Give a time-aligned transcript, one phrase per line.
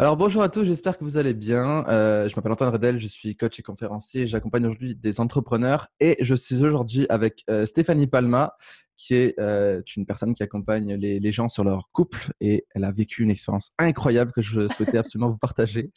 [0.00, 1.86] Alors bonjour à tous, j'espère que vous allez bien.
[1.88, 4.26] Euh, je m'appelle Antoine Redel, je suis coach et conférencier.
[4.26, 8.54] J'accompagne aujourd'hui des entrepreneurs et je suis aujourd'hui avec euh, Stéphanie Palma,
[8.96, 12.84] qui est euh, une personne qui accompagne les, les, gens sur leur couple et elle
[12.84, 15.90] a vécu une expérience incroyable que je souhaitais absolument vous partager.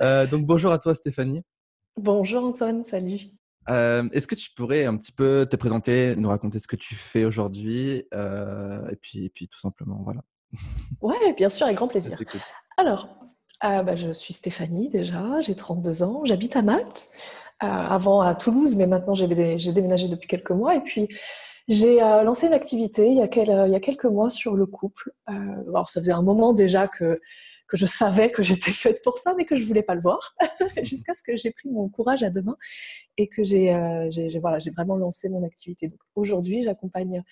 [0.00, 1.42] donc bonjour à toi Stéphanie.
[2.00, 3.20] Bonjour Antoine, salut.
[3.68, 7.26] Est-ce que tu pourrais un petit peu te présenter, nous raconter ce que tu fais
[7.26, 10.22] aujourd'hui et puis, et puis tout simplement voilà.
[11.02, 12.16] Ouais, bien sûr, avec grand plaisir.
[12.78, 13.08] Alors,
[13.64, 17.08] euh, bah, je suis Stéphanie déjà, j'ai 32 ans, j'habite à Malte,
[17.62, 20.74] euh, avant à Toulouse, mais maintenant j'ai déménagé depuis quelques mois.
[20.76, 21.08] Et puis,
[21.68, 25.12] j'ai euh, lancé une activité il y, a quelques mois sur le couple.
[25.26, 27.18] alors, ça faisait un moment déjà que,
[27.72, 30.36] je savais que j'étais faite pour ça, mais que je voulais pas le voir,
[30.82, 32.58] jusqu'à ce que j'ai pris mon courage à deux mains
[33.16, 33.70] et que j'ai
[34.76, 35.88] vraiment lancé mon activité.
[35.88, 37.22] Donc, aujourd'hui, j'accompagne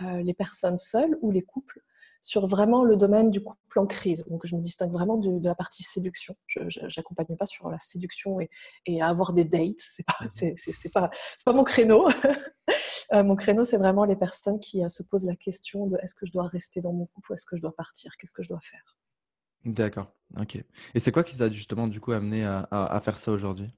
[0.00, 1.82] les personnes seules ou les couples
[2.24, 4.24] sur vraiment le domaine du couple en crise.
[4.30, 6.34] Donc, je me distingue vraiment de, la partie séduction.
[6.46, 6.60] Je
[6.96, 8.48] n'accompagne pas sur la séduction et,
[8.86, 9.74] et avoir des dates.
[9.76, 10.54] C'est pas, mhm.
[10.56, 11.10] c'est, pas,
[11.44, 12.08] pas mon créneau.
[13.12, 16.14] Euh, mon créneau, c'est vraiment les personnes qui euh, se posent la question de est-ce
[16.14, 18.16] que je dois rester dans mon couple ou est-ce que je dois partir?
[18.16, 18.96] Qu'est-ce que je dois faire?
[19.66, 20.10] D'accord.
[20.40, 20.56] Ok.
[20.94, 23.70] Et c'est quoi qui t'a justement du coup amené à, à faire ça aujourd'hui?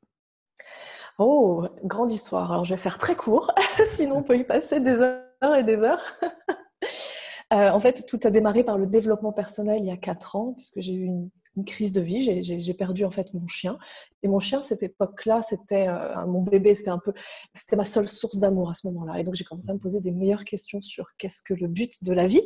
[1.18, 2.52] Oh, grande histoire.
[2.52, 3.50] Alors, je vais faire très court,
[3.84, 6.04] sinon on peut y passer des heures et des heures.
[7.52, 10.52] Euh, en fait, tout a démarré par le développement personnel il y a quatre ans,
[10.54, 11.30] puisque j'ai eu une,
[11.64, 12.42] crise de vie.
[12.42, 13.78] J'ai perdu en fait mon chien.
[14.22, 17.14] Et mon chien, cette époque-là, c'était euh, mon bébé, c'était un peu,
[17.54, 19.18] c'était ma seule source d'amour à ce moment-là.
[19.18, 22.04] Et donc, j'ai commencé à me poser des meilleures questions sur qu'est-ce que le but
[22.04, 22.42] de la vie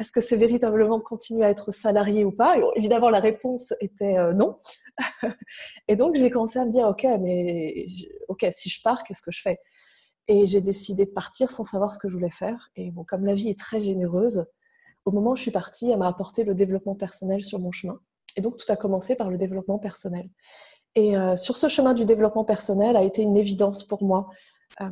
[0.00, 2.56] Est-ce que c'est véritablement continuer à être salarié ou pas?
[2.74, 4.58] Évidemment, la réponse était euh, non.
[5.86, 7.86] et donc, j'ai commencé à me dire, ok, mais
[8.26, 9.60] ok, si je pars, qu'est-ce que je fais?
[10.28, 12.70] Et j'ai décidé de partir sans savoir ce que je voulais faire.
[12.76, 14.46] Et bon, comme la vie est très généreuse,
[15.04, 17.98] au moment où je suis partie, elle m'a apporté le développement personnel sur mon chemin.
[18.36, 20.28] Et donc, tout a commencé par le développement personnel.
[20.94, 24.28] Et euh, sur ce chemin du développement personnel a été une évidence pour moi
[24.80, 24.90] euh,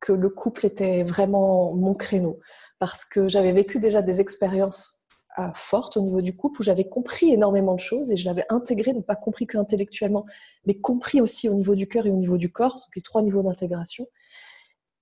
[0.00, 2.38] que le couple était vraiment mon créneau.
[2.78, 5.06] Parce que j'avais vécu déjà des expériences
[5.38, 8.44] euh, fortes au niveau du couple où j'avais compris énormément de choses et je l'avais
[8.48, 10.24] intégré, donc pas compris que intellectuellement,
[10.66, 13.22] mais compris aussi au niveau du cœur et au niveau du corps, donc les trois
[13.22, 14.06] niveaux d'intégration.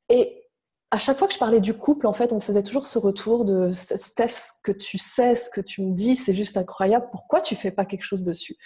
[0.09, 0.44] Et
[0.91, 3.44] à chaque fois que je parlais du couple, en fait, on faisait toujours ce retour
[3.44, 7.09] de Steph, ce que tu sais, ce que tu me dis, c'est juste incroyable.
[7.10, 8.56] Pourquoi tu fais pas quelque chose dessus?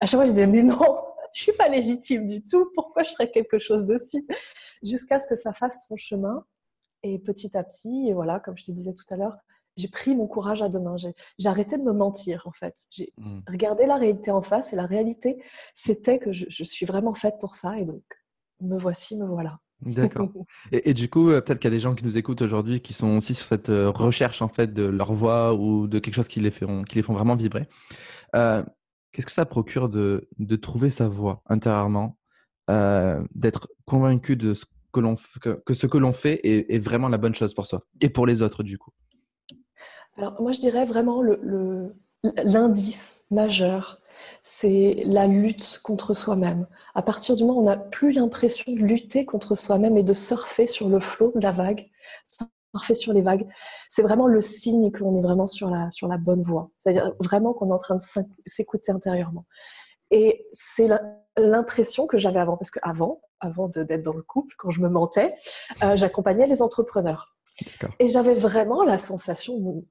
[0.00, 0.78] À chaque fois, je disais mais non,
[1.32, 2.70] je suis pas légitime du tout.
[2.74, 4.26] Pourquoi je ferais quelque chose dessus?
[4.82, 6.44] Jusqu'à ce que ça fasse son chemin.
[7.02, 9.38] Et petit à petit, et voilà, comme je te disais tout à l'heure,
[9.78, 10.96] j'ai pris mon courage à deux mains.
[10.98, 12.74] J'ai arrêté de me mentir, en fait.
[12.90, 13.40] J'ai mmh.
[13.48, 15.42] regardé la réalité en face et la réalité,
[15.74, 17.78] c'était que je, je suis vraiment faite pour ça.
[17.78, 18.02] Et donc,
[18.60, 19.60] me voici, me voilà.
[19.82, 20.28] D'accord.
[20.72, 22.92] Et, du coup, euh, peut-être qu'il y a des gens qui nous écoutent aujourd'hui qui
[22.92, 26.28] sont aussi sur cette euh, recherche en fait de leur voix ou de quelque chose
[26.28, 27.66] qui les, feront, qui les font vraiment vibrer.
[28.34, 28.62] Euh,
[29.12, 32.16] qu'est-ce que ça procure de, de trouver sa voix intérieurement,
[33.34, 37.08] d'être convaincu de ce que, l'on, que, que ce que l'on fait est, est, vraiment
[37.08, 38.92] la bonne chose pour soi et pour les autres du coup?
[40.16, 41.96] Alors moi, je dirais vraiment le, le,
[42.44, 44.00] l'indice majeur
[44.42, 46.66] c'est la lutte contre soi-même.
[46.94, 50.12] À partir du moment où on n'a plus l'impression de lutter contre soi-même et de
[50.12, 51.88] surfer sur le flot de la vague,
[52.26, 53.46] surfer sur les vagues,
[53.88, 56.70] c'est vraiment le signe qu'on est vraiment sur la, sur la bonne voie.
[56.80, 58.02] C'est-à-dire vraiment qu'on est en train de
[58.46, 59.46] s'écouter intérieurement.
[60.10, 60.88] Et c'est
[61.36, 65.34] l'impression que j'avais avant, parce qu'avant, avant, d'être dans le couple, quand je me mentais,
[65.82, 67.36] euh, j'accompagnais les entrepreneurs.
[67.98, 69.84] Et j'avais vraiment la sensation,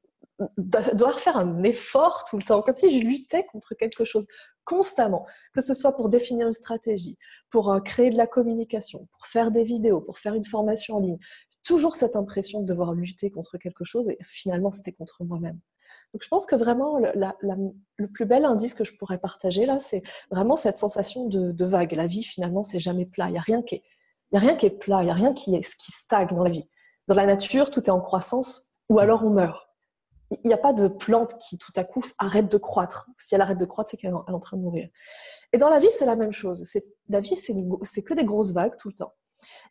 [0.57, 4.27] devoir faire un effort tout le temps, comme si je luttais contre quelque chose
[4.63, 7.17] constamment, que ce soit pour définir une stratégie,
[7.49, 10.99] pour euh, créer de la communication, pour faire des vidéos, pour faire une formation en
[10.99, 11.17] ligne.
[11.63, 15.59] Toujours cette impression de devoir lutter contre quelque chose et finalement c'était contre moi-même.
[16.13, 20.03] Donc je pense que vraiment le plus bel indice que je pourrais partager là, c'est
[20.31, 21.93] vraiment cette sensation de, vague.
[21.93, 23.27] La vie finalement c'est jamais plat.
[23.27, 23.83] Il n'y a rien qui est,
[24.31, 26.43] y a rien qui est plat, il n'y a rien qui, est, qui stagne dans
[26.43, 26.69] la vie.
[27.07, 29.68] Dans la nature, tout est en croissance ou alors on meurt
[30.31, 33.09] il n'y a pas de plante qui tout à coup arrête de croître.
[33.17, 34.89] Si elle arrête de croître, c'est qu'elle est en train de mourir.
[35.53, 36.63] Et dans la vie, c'est la même chose.
[37.07, 39.13] La vie, c'est que des grosses vagues tout le temps.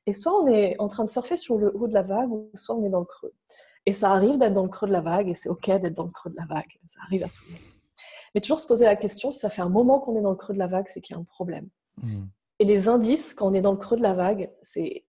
[0.06, 2.50] Et soit on est en train de surfer sur le haut de la vague, ou
[2.54, 3.34] soit on est dans le creux.
[3.86, 6.04] Et ça arrive d'être dans le creux de la vague, et c'est OK d'être dans
[6.04, 6.78] le creux de la vague.
[6.88, 7.62] Ça arrive à tout le monde.
[8.34, 10.36] Mais toujours se poser la question, si ça fait un moment qu'on est dans le
[10.36, 11.68] creux de la vague, c'est qu'il y a un problème.
[12.02, 12.24] Mmh.
[12.58, 15.04] Et les indices, quand on est dans le creux de la vague, c'est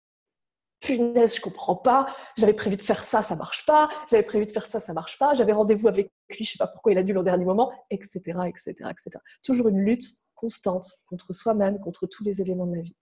[0.79, 2.07] punaise, je comprends pas,
[2.38, 5.18] j'avais prévu de faire ça, ça marche pas, j'avais prévu de faire ça, ça marche
[5.18, 7.71] pas, j'avais rendez-vous avec lui, je sais pas pourquoi il a dû au dernier moment,
[7.89, 9.09] etc., etc., etc.
[9.44, 12.95] Toujours une lutte constante contre soi-même, contre tous les éléments de la vie.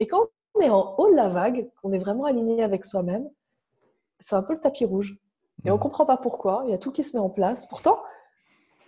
[0.00, 3.28] Et quand on est en haut de la vague, qu'on est vraiment aligné avec soi-même,
[4.20, 5.16] c'est un peu le tapis rouge.
[5.64, 5.80] Et on mmh.
[5.80, 7.66] comprend pas pourquoi, il y a tout qui se met en place.
[7.66, 8.00] Pourtant,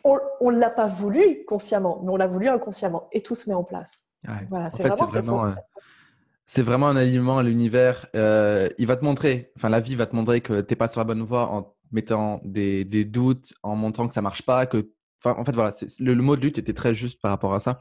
[0.05, 3.09] on ne l'a pas voulu consciemment, mais on l'a voulu inconsciemment.
[3.13, 4.09] Et tout se met en place.
[4.49, 5.53] Voilà, c'est vraiment, euh,
[6.53, 8.07] c'est vraiment un aliment à l'univers.
[8.17, 10.89] Euh, il va te montrer, enfin la vie va te montrer que tu n'es pas
[10.89, 14.67] sur la bonne voie en mettant des, des, doutes, en montrant que ça marche pas,
[14.67, 14.91] que,
[15.25, 15.71] en fait voilà,
[16.01, 17.79] le, le, mot de lutte était très juste par rapport à ça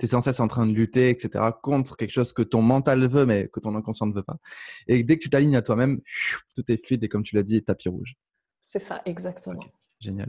[0.00, 3.06] tu es sans cesse en train de lutter, etc., contre quelque chose que ton mental
[3.06, 4.36] veut, mais que ton inconscient ne veut pas.
[4.86, 6.00] Et dès que tu t'alignes à toi-même,
[6.54, 8.14] tout est fluide et comme tu l'as dit, tapis rouge.
[8.60, 9.64] C'est ça, exactement.
[9.98, 10.28] Génial.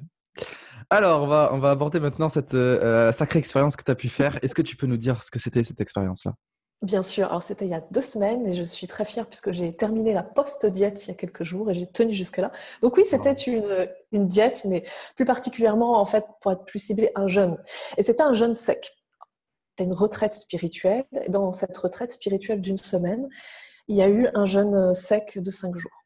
[0.90, 4.10] Alors, on va, on va aborder maintenant cette euh, sacrée expérience que tu as pu
[4.10, 4.40] faire.
[4.44, 6.34] Est-ce que tu peux nous dire ce que c'était cette expérience-là?
[6.82, 9.52] Bien sûr, alors c'était il y a deux semaines et je suis très fière puisque
[9.52, 12.54] j'ai terminé la post-diète il y a quelques jours et j'ai tenu jusque-là.
[12.82, 14.84] Donc oui, c'était une, une, diète, mais
[15.18, 17.58] plus particulièrement en fait pour être plus ciblé, un jeûne.
[17.98, 18.96] Et c'était un jeûne sec
[19.84, 21.06] une retraite spirituelle.
[21.26, 23.28] Et dans cette retraite spirituelle d'une semaine,
[23.88, 26.06] il y a eu un jeûne euh, sec de cinq jours.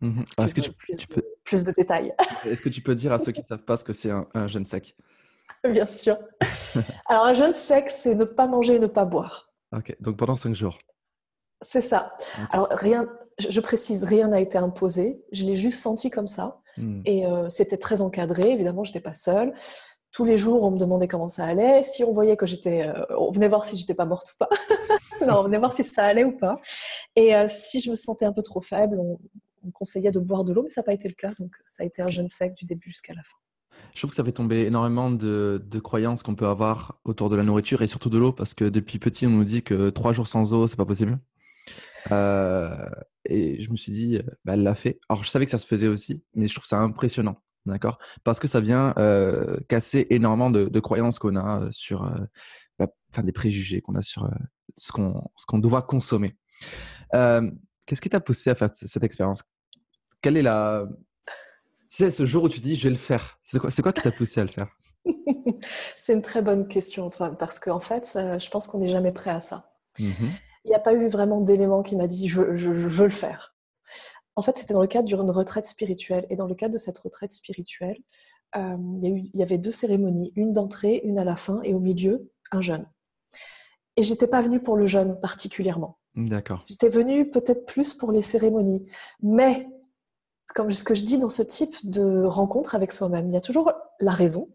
[0.00, 0.20] Mhm.
[0.38, 1.22] Est-ce que tu, plus, peux...
[1.44, 3.84] plus de détails Est-ce que tu peux dire à ceux qui ne savent pas ce
[3.84, 4.96] que c'est un, jeûne sec?
[5.62, 6.18] Bien sûr.
[7.06, 9.49] Alors, un jeûne sec, c'est ne pas manger et ne pas boire.
[9.72, 10.78] Ok, donc pendant cinq jours.
[11.62, 12.16] C'est ça.
[12.50, 13.08] Alors, rien,
[13.38, 15.22] je précise, rien n'a été imposé.
[15.32, 16.60] Je l'ai juste senti comme ça.
[16.76, 17.02] Hmm.
[17.04, 18.50] Et euh, c'était très encadré.
[18.50, 19.54] Évidemment, je n'étais pas seule
[20.12, 21.82] tous les jours, on me demandait comment ça allait.
[21.82, 24.48] Si on voyait que j'étais, euh, on venait voir si j'étais pas morte ou pas.
[25.26, 26.60] non, on venait voir si ça allait ou pas.
[27.16, 29.18] Et euh, si je me sentais un peu trop faible, on,
[29.74, 31.32] conseillait de boire de l'eau, mais ça n'a pas été le cas.
[31.38, 33.36] Donc, ça a été un jeûne sec du début jusqu'à la fin.
[33.94, 37.42] Je trouve que ça fait tomber énormément de, croyances qu'on peut avoir autour de la
[37.42, 40.28] nourriture et surtout de l'eau, parce que depuis petit, on nous dit que trois jours
[40.28, 41.18] sans eau, c'est pas possible.
[42.10, 42.74] Euh,
[43.24, 45.00] et je me suis dit, bah, elle l'a fait.
[45.08, 47.36] Alors, je savais que ça se faisait aussi, mais je trouve ça impressionnant.
[47.66, 47.98] D'accord?
[48.24, 52.18] Parce que ça vient euh, casser énormément de, croyances qu'on a euh, sur, euh,
[52.78, 54.30] bah, enfin des préjugés qu'on a sur
[54.76, 56.36] ce qu'on ce qu'on doit consommer.
[57.12, 59.44] Qu'est-ce qui t'a poussé à faire cette expérience?
[60.22, 60.86] Quelle est la
[61.92, 64.12] c'est ce jour où tu dis je vais le faire C'est quoi, quoi qui t'a
[64.12, 64.68] poussé à le faire?
[65.98, 69.30] C'est une très bonne question, Antoine, parce qu'en fait, je pense qu'on n'est jamais prêt
[69.30, 69.74] à ça.
[69.98, 70.28] Mmh
[70.66, 73.10] il n'y a pas eu vraiment d'élément qui m'a dit je, je, je, veux le
[73.10, 73.56] faire.
[74.36, 76.26] En fait, c'était dans le cadre d'une retraite spirituelle.
[76.28, 77.96] Et dans le cadre de cette retraite spirituelle,
[78.56, 82.30] euh, il, y avait deux cérémonies, une d'entrée, une à la fin, et au milieu,
[82.52, 82.86] un jeûne.
[83.96, 85.98] Et j'étais pas venue pour le jeûne particulièrement.
[86.14, 86.64] D'accord.
[86.66, 88.86] J'étais venue peut-être plus pour les cérémonies.
[89.22, 89.68] Mais,
[90.54, 93.40] comme ce que je dis dans ce type de rencontre avec soi-même, il y a
[93.40, 94.48] toujours la raison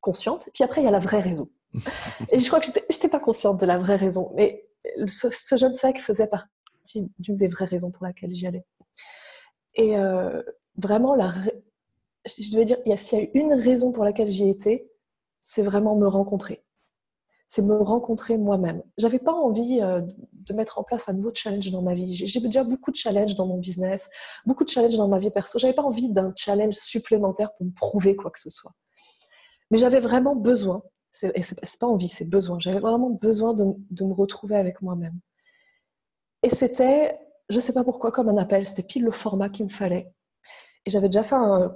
[0.00, 1.48] consciente, puis après, il y a la vraie raison.
[2.30, 4.32] et je crois que je n'étais pas consciente de la vraie raison.
[4.34, 4.68] Mais
[5.06, 8.64] ce, ce jeûne sec faisait partie d'une des vraies raisons pour laquelle j'y allais.
[9.74, 10.42] Et euh,
[10.76, 11.32] vraiment, la,
[12.26, 14.90] si je devais dire, s'il y a une raison pour laquelle j'y étais,
[15.40, 16.64] c'est vraiment me rencontrer.
[17.52, 18.82] C'est me rencontrer moi-même.
[18.96, 20.00] J'avais pas envie euh,
[20.32, 22.14] de mettre en place un nouveau challenge dans ma vie.
[22.14, 24.08] J'ai déjà beaucoup de challenges dans mon business,
[24.46, 25.58] beaucoup de challenges dans ma vie perso.
[25.58, 28.72] J'avais pas envie d'un challenge supplémentaire pour me prouver quoi que ce soit.
[29.70, 30.82] Mais j'avais vraiment besoin,
[31.22, 32.58] et c'est pas envie, c'est besoin.
[32.58, 35.18] J'avais vraiment besoin de, de me retrouver avec moi-même.
[36.42, 37.18] Et c'était
[37.50, 38.66] je ne sais pas pourquoi, comme un appel.
[38.66, 40.10] C'était pile le format qu'il me fallait.
[40.86, 41.74] Et j'avais déjà fait un,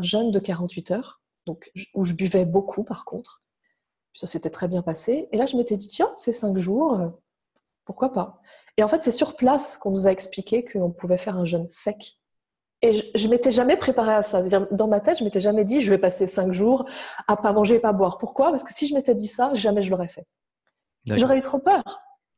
[0.00, 3.43] jeûne de 48 heures, donc, où je buvais beaucoup par contre.
[4.14, 5.28] Ça s'était très bien passé.
[5.32, 7.08] Et là, je m'étais dit, tiens, c'est cinq jours, euh,
[7.84, 8.40] pourquoi pas?
[8.76, 11.68] Et en fait, c'est sur place qu'on nous a expliqué qu'on pouvait faire un jeûne
[11.68, 12.18] sec.
[12.82, 14.40] Et je ne m'étais jamais préparée à ça.
[14.40, 16.84] C'est-à-dire, dans ma tête, je m'étais jamais dit, je vais passer cinq jours
[17.28, 18.18] à pas manger et pas boire.
[18.18, 18.50] Pourquoi?
[18.50, 20.26] Parce que si je m'étais dit ça, jamais je l'aurais fait.
[21.06, 21.82] J'aurais eu trop peur.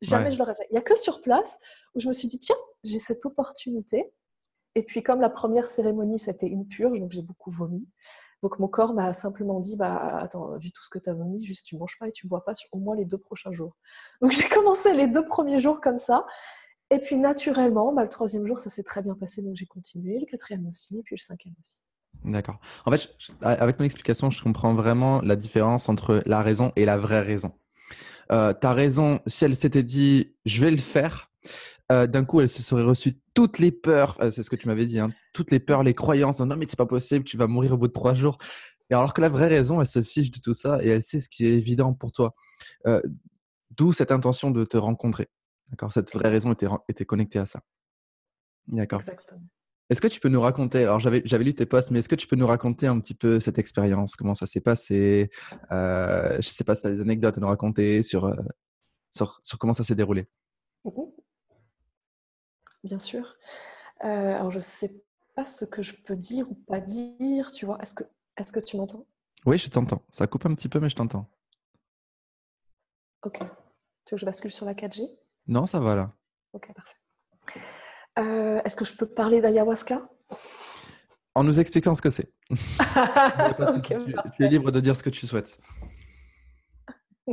[0.02, 0.66] Jamais je l'aurais fait.
[0.70, 1.58] Il n'y a que sur place
[1.94, 4.12] où je me suis dit, tiens, j'ai cette opportunité.
[4.74, 7.88] Et puis, comme la première cérémonie, c'était une purge, donc j'ai beaucoup vomi.
[8.42, 11.44] Donc, mon corps m'a simplement dit, bah, attends, vu tout ce que tu as vomi,
[11.44, 13.76] juste tu manges pas et tu bois pas au moins les deux prochains jours.
[14.20, 16.26] Donc, j'ai commencé les deux premiers jours comme ça.
[16.90, 20.20] Et puis, naturellement, bah, le troisième jour, ça s'est très bien passé, donc j'ai continué.
[20.20, 21.78] Le quatrième aussi, et puis le cinquième aussi.
[22.24, 22.58] D'accord.
[22.84, 23.08] En fait,
[23.42, 27.52] avec mon explication, je comprends vraiment la différence entre la raison et la vraie raison.
[28.32, 31.30] Euh, tu as raison, si elle s'était dit je vais le faire,
[31.92, 34.66] euh, d'un coup elle se serait reçue toutes les peurs, euh, c'est ce que tu
[34.66, 37.46] m'avais dit, hein, toutes les peurs, les croyances, non mais c'est pas possible, tu vas
[37.46, 38.38] mourir au bout de trois jours.
[38.90, 41.20] Et alors que la vraie raison, elle se fiche de tout ça et elle sait
[41.20, 42.34] ce qui est évident pour toi.
[43.76, 45.28] D'où cette intention de te rencontrer.
[45.70, 45.92] D'accord?
[45.92, 47.60] Cette vraie raison était, était connectée à ça.
[48.68, 49.00] D'accord.
[49.00, 49.42] Exactement.
[49.88, 52.26] Est-ce que tu peux nous raconter, alors j'avais, lu tes posts, mais est-ce que tu
[52.26, 55.30] peux nous raconter un petit peu cette expérience, comment ça s'est passé?
[55.70, 58.34] Euh, Je ne sais pas si tu as des anecdotes à nous raconter sur, euh,
[59.12, 60.26] sur, comment ça s'est déroulé.
[60.84, 60.90] Mmh
[62.86, 63.34] Bien sûr.
[64.04, 65.02] Euh, alors je ne sais
[65.34, 67.78] pas ce que je peux dire ou pas dire, tu vois.
[67.82, 68.04] Est-ce que,
[68.36, 69.04] est-ce que tu m'entends?
[69.44, 70.02] Oui, je t'entends.
[70.12, 71.28] Ça coupe un petit peu, mais je t'entends.
[73.24, 73.38] Ok.
[73.40, 73.50] Tu veux
[74.12, 75.02] que je bascule sur la 4G
[75.48, 76.12] Non, ça va là.
[76.52, 76.96] Ok, parfait.
[78.20, 80.08] Euh, est-ce que je peux parler d'ayahuasca?
[81.34, 82.32] En nous expliquant ce que c'est.
[84.36, 85.60] tu, es libre de dire ce que tu souhaites.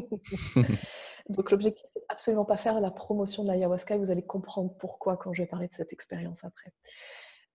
[1.29, 3.97] Donc l'objectif, c'est absolument pas faire la promotion de l'ayahuasca.
[3.97, 6.73] Vous allez comprendre pourquoi quand je vais parler de cette expérience après.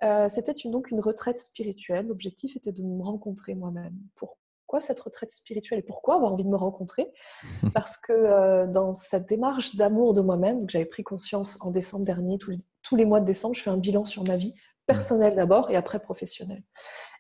[0.03, 2.07] Euh, c'était donc une retraite spirituelle.
[2.07, 3.95] L'objectif était de me rencontrer moi-même.
[4.15, 7.13] Pourquoi cette retraite spirituelle et pourquoi avoir envie de me rencontrer?
[7.75, 12.39] Parce que euh, dans cette démarche d'amour de moi-même, j'avais pris conscience en décembre dernier,
[12.39, 14.55] tous les, mois de décembre, je fais un bilan sur ma vie
[14.87, 16.63] personnelle d'abord et après professionnelle.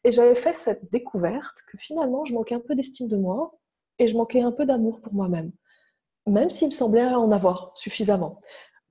[0.04, 3.58] Et j'avais fait cette découverte que finalement, je manquais un peu d'estime de moi
[3.98, 5.52] et je manquais un peu d'amour pour moi-même,
[6.28, 8.40] même s'il me semblait en avoir suffisamment.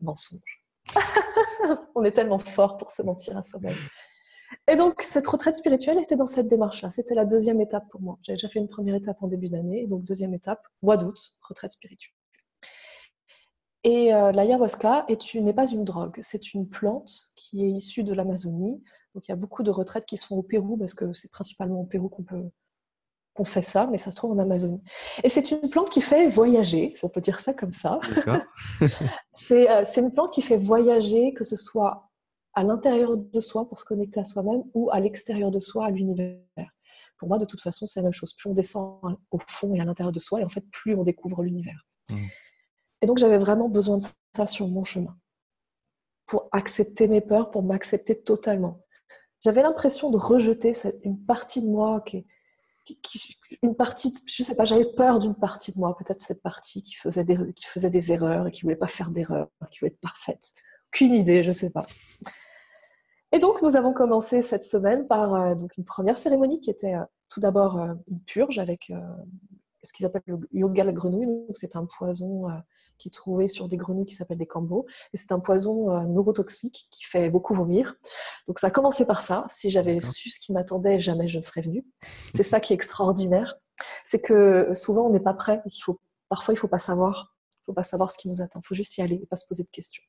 [0.02, 0.64] Mensonge.
[1.96, 3.76] On est tellement fort pour se mentir à soi-même.
[4.68, 6.90] Et donc, cette retraite spirituelle était dans cette démarche-là.
[6.90, 8.18] C'était la deuxième étape pour moi.
[8.22, 11.72] J'avais déjà fait une première étape en début d'année, donc deuxième étape, mois d'août, retraite
[11.72, 12.14] spirituelle.
[13.84, 18.84] Et euh, l'ayahuasca n'est pas une drogue, c'est une plante qui est issue de l'Amazonie.
[19.14, 21.32] Donc, il y a beaucoup de retraites qui se font au Pérou, parce que c'est
[21.32, 22.50] principalement au Pérou qu'on peut
[23.40, 24.82] on fait ça, mais ça se trouve en Amazonie.
[25.24, 28.00] Et c'est une plante qui fait voyager, si on peut dire ça comme ça.
[29.52, 32.10] Euh, c'est une plante qui fait voyager, que ce soit
[32.54, 35.90] à l'intérieur de soi pour se connecter à soi-même ou à l'extérieur de soi, à
[35.90, 36.42] l'univers.
[37.18, 38.34] Pour moi, de toute façon, c'est la même chose.
[38.34, 39.00] Plus on descend
[39.32, 41.88] au fond et à l'intérieur de soi, et en fait, plus on découvre l'univers.
[42.10, 42.26] Mmh.
[43.04, 44.04] Et donc, j'avais vraiment besoin de
[44.36, 45.16] ça sur mon chemin
[46.26, 48.84] pour accepter mes peurs, pour m'accepter totalement.
[49.44, 52.26] J'avais l'impression de rejeter une partie de moi qui est
[53.64, 56.96] une partie, je sais pas, j'avais peur d'une partie de moi, peut-être cette partie qui
[56.96, 60.00] faisait des, qui faisait des erreurs et qui voulait pas faire d'erreurs, qui voulait être
[60.00, 60.54] parfaite.
[60.94, 61.86] Aucune idée, je sais pas.
[63.32, 66.96] Et donc, nous avons commencé cette semaine par euh, donc une première cérémonie qui était
[66.96, 68.92] euh, tout d'abord euh, une purge avec
[69.88, 71.28] ce qu'ils appellent le yoga la grenouille.
[71.54, 72.48] C'est un poison
[72.98, 74.86] qui est trouvé sur des grenouilles qui s'appellent des cambos.
[75.14, 77.96] Et c'est un poison euh, neurotoxique qui fait beaucoup vomir.
[78.48, 79.46] Donc ça a commencé par ça.
[79.50, 81.86] Si j'avais su ce qui m'attendait, jamais je ne serais venue.
[82.30, 83.56] C'est ça qui est extraordinaire.
[84.04, 87.36] C'est que souvent on n'est pas prêt et qu'il faut parfois il faut pas savoir.
[87.62, 88.60] Il faut pas savoir ce qui nous attend.
[88.64, 90.04] Il faut juste y aller et pas se poser de questions.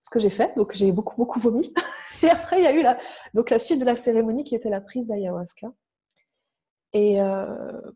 [0.00, 1.74] Ce que j'ai fait, donc j'ai beaucoup beaucoup vomi.
[2.22, 2.96] et après il y a eu la,
[3.34, 5.72] donc la suite de la cérémonie qui était la prise d'ayahuasca.
[6.96, 7.46] Et euh,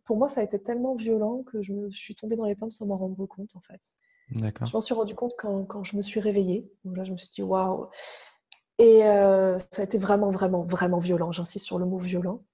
[0.04, 2.70] pour moi, ça a été tellement violent que je, me, suis tombée dans les pommes
[2.70, 3.80] sans m'en rendre compte, en fait.
[4.30, 6.70] Je m'en suis rendu compte quand, quand, je me suis réveillée.
[6.84, 7.88] Donc là, je me suis dit, waouh.
[8.76, 11.32] Et euh, ça a été vraiment, vraiment, vraiment violent.
[11.32, 12.44] J'insiste sur le mot violent.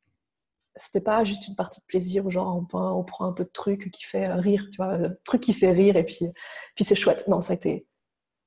[0.77, 3.91] C'était pas juste une partie de plaisir, genre on, on prend un peu de truc
[3.91, 6.29] qui fait rire, tu vois, le truc qui fait rire et puis,
[6.77, 7.27] puis c'est chouette.
[7.27, 7.89] Non, ça a été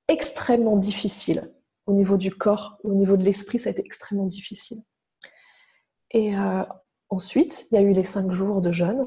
[0.08, 1.51] extrêmement difficile
[1.86, 4.84] au niveau du corps, au niveau de l'esprit, ça a été extrêmement difficile.
[6.12, 6.63] Et euh,
[7.10, 9.06] ensuite, il y a eu les cinq jours de jeûne.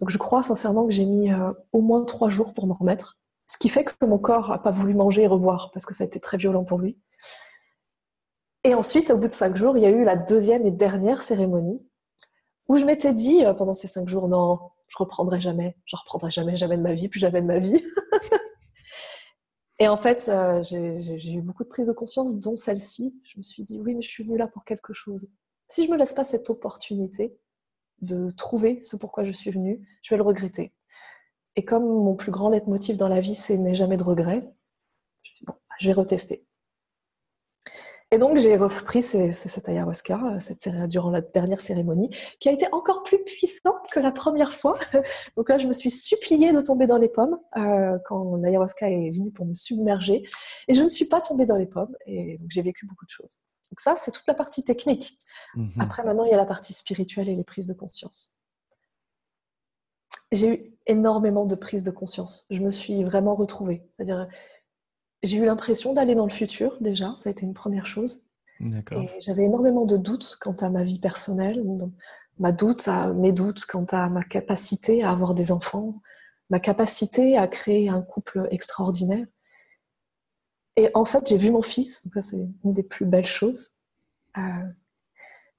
[0.00, 3.18] Donc je crois sincèrement que j'ai mis euh, au moins trois jours pour m'en remettre.
[3.46, 6.04] Ce qui fait que mon corps n'a pas voulu manger et reboire parce que ça
[6.04, 6.98] a été très violent pour lui.
[8.64, 11.22] Et ensuite, au bout de cinq jours, il y a eu la deuxième et dernière
[11.22, 11.80] cérémonie
[12.68, 16.30] où je m'étais dit euh, pendant ces cinq jours, non, je reprendrai jamais, je reprendrai
[16.30, 17.84] jamais, jamais de ma vie, plus jamais de ma vie.
[19.78, 23.14] et en fait, euh, j'ai eu beaucoup de prises de conscience, dont celle-ci.
[23.24, 25.28] Je me suis dit, oui, mais je suis venue là pour quelque chose.
[25.68, 27.38] Si je me laisse pas cette opportunité
[28.00, 30.72] de trouver ce pourquoi je suis venue, je vais le regretter.
[31.56, 34.52] Et comme mon plus grand leitmotiv dans la vie, c'est n'est jamais de regret,
[35.78, 36.44] je vais retester.
[38.10, 43.02] Et donc j'ai repris cette ayahuasca cette, durant la dernière cérémonie, qui a été encore
[43.02, 44.78] plus puissante que la première fois.
[45.36, 49.10] Donc là, je me suis suppliée de tomber dans les pommes euh, quand l'ayahuasca est
[49.10, 50.22] venue pour me submerger.
[50.68, 53.10] Et je ne suis pas tombée dans les pommes, et donc j'ai vécu beaucoup de
[53.10, 53.38] choses.
[53.70, 55.18] Donc ça, c'est toute la partie technique.
[55.54, 55.80] Mhm.
[55.80, 58.40] Après, maintenant, il y a la partie spirituelle et les prises de conscience
[60.34, 62.46] j'ai eu énormément de prises de conscience.
[62.50, 63.86] Je me suis vraiment retrouvée.
[63.92, 64.28] C'est-à-dire,
[65.22, 68.26] j'ai eu l'impression d'aller dans le futur déjà, ça a été une première chose.
[68.60, 71.62] Et j'avais énormément de doutes quant à ma vie personnelle,
[72.38, 76.00] ma doute à, mes doutes quant à ma capacité à avoir des enfants,
[76.50, 79.26] ma capacité à créer un couple extraordinaire.
[80.76, 83.68] Et en fait, j'ai vu mon fils, donc ça c'est une des plus belles choses.
[84.36, 84.42] Euh,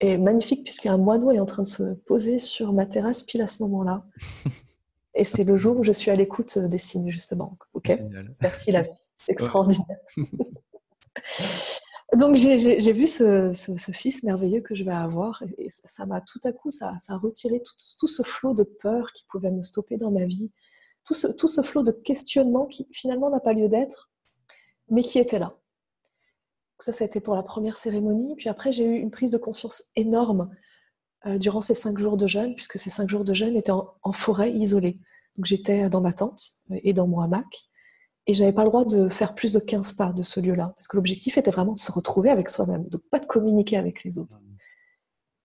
[0.02, 3.48] et magnifique puisqu'un moineau est en train de se poser sur ma terrasse pile à
[3.48, 4.06] ce moment-là.
[5.18, 7.58] Et c'est le jour où je suis à l'écoute des signes, justement.
[7.74, 7.98] Ok
[8.42, 8.90] Merci la vie.
[9.16, 9.98] C'est extraordinaire.
[12.14, 13.52] Donc j'ai vu ce,
[13.92, 17.62] fils merveilleux que je vais avoir et ça m'a tout à coup, ça, a retiré
[17.62, 20.52] tout, ce flot de peur qui pouvait me stopper dans ma vie,
[21.04, 24.12] tout ce, tout ce flot de questionnement qui finalement n'a pas lieu d'être,
[24.90, 25.58] mais qui était là.
[26.80, 28.36] Ça, ça a été pour la première cérémonie.
[28.36, 30.50] Puis après, j'ai eu une prise de conscience énorme
[31.26, 34.12] euh, durant ces cinq jours de jeûne, puisque ces cinq jours de jeûne étaient en,
[34.12, 35.00] forêt isolée.
[35.38, 37.66] Donc j'étais dans ma tente et dans mon hamac.
[38.28, 40.74] Et j'avais pas le droit de faire plus de 15 pas de ce lieu-là.
[40.76, 44.04] Parce que l'objectif était vraiment de se retrouver avec soi-même, de pas de communiquer avec
[44.04, 44.40] les autres.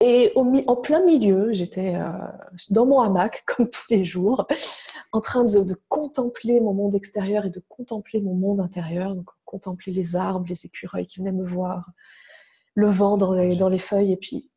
[0.03, 2.09] Et en plein milieu, j'étais euh,
[2.71, 4.47] dans mon hamac, comme tous les jours,
[5.13, 9.93] en train de, contempler mon monde extérieur et de contempler mon monde intérieur, donc contempler
[9.93, 11.91] les arbres, les écureuils qui venaient me voir,
[12.75, 14.51] le vent dans les, dans les feuilles, et puis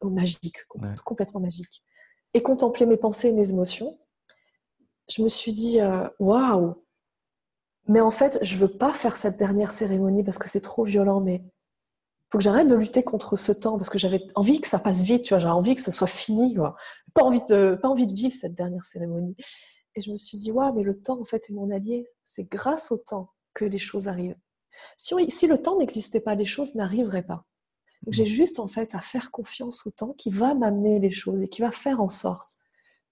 [0.00, 0.56] oh, magique,
[1.04, 1.84] complètement magique.
[2.34, 3.98] Et contempler mes pensées et mes émotions.
[5.08, 6.74] Je me suis dit, euh, waouh,
[7.86, 11.20] mais en fait, je veux pas faire cette dernière cérémonie parce que c'est trop violent,
[11.20, 11.42] mais
[12.30, 15.02] faut que j'arrête de lutter contre ce temps parce que j'avais envie que ça passe
[15.02, 16.76] vite, tu vois, j'avais envie que ça soit fini, quoi.
[17.14, 19.34] Pas envie de, pas envie de vivre cette dernière cérémonie.
[19.94, 22.06] Et je me suis dit, ouais, mais le temps, en fait, est mon allié.
[22.24, 24.36] C'est grâce au temps que les choses arrivent.
[24.96, 27.46] Si, si le temps n'existait pas, les choses n'arriveraient pas.
[28.02, 31.42] Donc j'ai juste, en fait, à faire confiance au temps qui va m'amener les choses
[31.42, 32.56] et qui va faire en sorte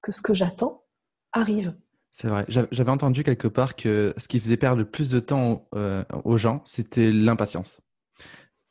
[0.01, 0.85] que ce que j'attends
[1.33, 1.75] arrive.
[2.11, 2.45] C'est vrai.
[2.49, 6.39] J'avais entendu quelque part que ce qui faisait perdre le plus de temps euh, aux
[6.39, 7.81] gens, c'était l'impatience.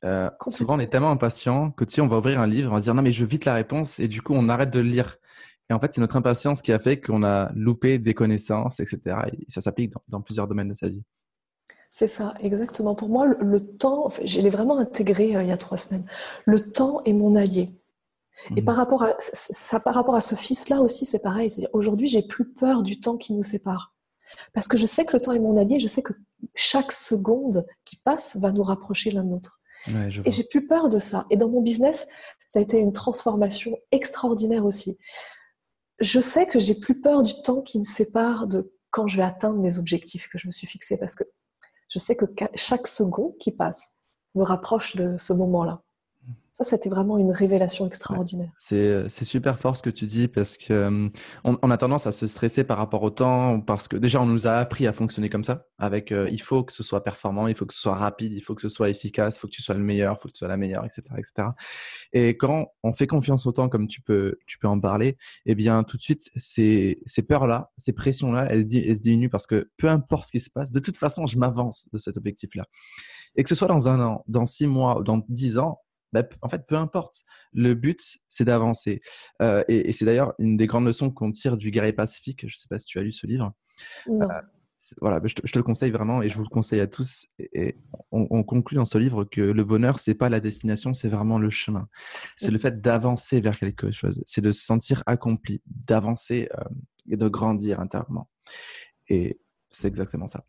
[0.05, 2.75] Euh, souvent, on est tellement impatient que tu sais, on va ouvrir un livre, on
[2.75, 4.69] va se dire non, mais je veux vite la réponse, et du coup, on arrête
[4.69, 5.17] de le lire.
[5.69, 8.99] Et en fait, c'est notre impatience qui a fait qu'on a loupé des connaissances, etc.
[9.33, 11.03] Et ça s'applique dans, plusieurs domaines de sa vie.
[11.89, 12.93] C'est ça, exactement.
[12.93, 16.05] Pour moi, le, temps, je l'ai vraiment intégré euh, il y a trois semaines.
[16.45, 17.73] Le temps est mon allié.
[18.51, 18.65] Et mhm.
[18.65, 21.49] par rapport à ça, par rapport à ce fils-là aussi, c'est pareil.
[21.49, 23.95] C'est aujourd'hui, j'ai plus peur du temps qui nous sépare,
[24.53, 25.79] parce que je sais que le temps est mon allié.
[25.79, 26.13] Je sais que
[26.53, 29.59] chaque seconde qui passe va nous rapprocher l'un de l'autre.
[29.87, 31.25] Et j'ai plus peur de ça.
[31.29, 32.07] Et dans mon business,
[32.47, 34.97] ça a été une transformation extraordinaire aussi.
[35.99, 39.23] Je sais que j'ai plus peur du temps qui me sépare de quand je vais
[39.23, 41.23] atteindre mes objectifs que je me suis fixés, parce que
[41.89, 42.25] je sais que
[42.55, 43.97] chaque seconde qui passe
[44.35, 45.81] me rapproche de ce moment-là.
[46.55, 48.49] Ça, c'était vraiment une révélation extraordinaire.
[48.55, 51.09] C'est super fort ce que tu dis parce que euh,
[51.43, 54.47] on, a tendance à se stresser par rapport au temps parce que déjà on nous
[54.47, 55.65] a appris à fonctionner comme ça.
[55.79, 58.39] Avec euh, il faut que ce soit performant, il faut que ce soit rapide, il
[58.39, 60.33] faut que ce soit efficace, il faut que tu sois le meilleur, il faut que
[60.33, 61.49] tu sois la meilleure, etc., etc.
[62.13, 65.55] Et quand on fait confiance au temps, comme tu peux, tu peux en parler, eh
[65.55, 69.29] bien tout de suite ces, ces peurs là, ces pressions là, elles, elles se diminuent
[69.29, 72.15] parce que peu importe ce qui se passe, de toute façon je m'avance de cet
[72.15, 72.63] objectif là.
[73.35, 75.81] Et que ce soit dans un an, dans six mois, dans dix ans,
[76.15, 77.23] bah, en fait, peu importe.
[77.51, 79.01] Le but, c'est d'avancer.
[79.41, 82.41] Euh, et, c'est d'ailleurs une des grandes leçons qu'on tire du guerrier pacifique.
[82.41, 83.53] Je ne sais pas si tu as lu ce livre.
[84.09, 84.25] Euh,
[85.01, 87.27] voilà, bah, je te, le conseille vraiment et je vous le conseille à tous.
[87.37, 87.75] Et,
[88.11, 91.49] on, conclut dans ce livre que le bonheur, c'est pas la destination, c'est vraiment le
[91.49, 91.89] chemin.
[92.37, 94.21] C'est le fait d'avancer vers quelque chose.
[94.25, 96.63] C'est de se sentir accompli, d'avancer euh,
[97.09, 98.29] et de grandir intérieurement.
[99.09, 100.45] Et c'est exactement ça.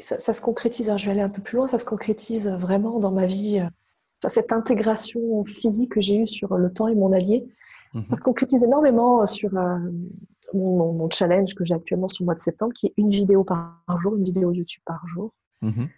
[0.00, 2.98] Ça, se concrétise, hein, je vais aller un peu plus loin, ça se concrétise vraiment
[2.98, 7.12] dans ma vie, euh, cette intégration physique que j'ai eue sur le temps et mon
[7.12, 7.46] allié.
[7.92, 8.06] Mhm.
[8.10, 9.78] Ça se concrétise énormément euh, sur euh,
[10.52, 13.82] mon, challenge que j'ai actuellement sur le mois de septembre, qui est une vidéo par
[13.98, 15.32] jour, une vidéo YouTube par jour.
[15.62, 15.88] Mhm.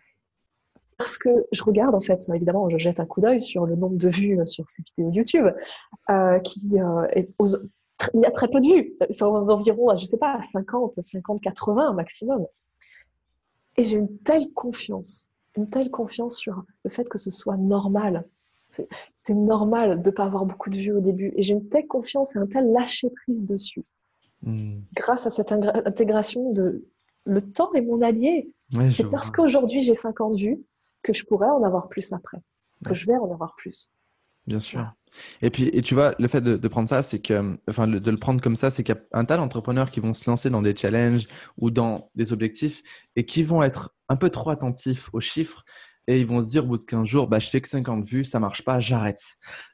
[0.99, 3.97] Parce que je regarde, en fait, évidemment, je jette un coup d'œil sur le nombre
[3.97, 5.47] de vues sur ces vidéos YouTube,
[6.43, 7.35] qui est
[8.15, 11.41] il y a très peu de vues, c'est environ, je ne sais pas, 50, 50,
[11.41, 12.47] 80 maximum.
[13.77, 18.27] Et j'ai une telle confiance, une telle confiance sur le fait que ce soit normal.
[19.15, 21.33] C'est normal de ne pas avoir beaucoup de vues au début.
[21.37, 23.85] Et j'ai une telle confiance et un tel lâcher-prise dessus.
[24.43, 24.81] Hmm.
[24.95, 26.85] Grâce à cette intégration de
[27.25, 28.53] le temps est mon allié.
[28.91, 30.63] c'est parce qu'aujourd'hui j'ai 50 vues
[31.03, 32.39] que je pourrais en avoir plus après,
[32.85, 33.91] que je vais en avoir plus.
[34.47, 34.93] Bien sûr.
[35.43, 38.17] Et puis, et tu vois, le fait de, prendre ça, c'est que, enfin, de le
[38.17, 40.63] prendre comme ça, c'est qu'il y a un tas d'entrepreneurs qui vont se lancer dans
[40.63, 41.27] des challenges
[41.59, 42.83] ou dans des objectifs
[43.17, 45.65] et qui vont être un peu trop attentifs aux chiffres
[46.09, 48.07] et ils vont se dire au bout de 15 jours, bah, je fais que 50
[48.07, 49.21] vues, ça marche pas, j'arrête.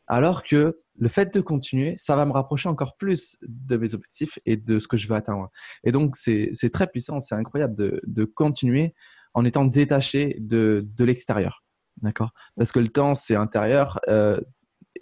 [0.07, 4.39] Alors que le fait de continuer, ça va me rapprocher encore plus de mes objectifs
[4.47, 5.51] et de ce que je veux atteindre.
[5.85, 8.95] Et donc, c'est très puissant, c'est incroyable de, de, continuer
[9.35, 11.65] en étant détaché de, de l'extérieur.
[12.01, 12.31] D'accord?
[12.57, 14.01] Parce que le temps, c'est intérieur.
[14.09, 14.41] Euh,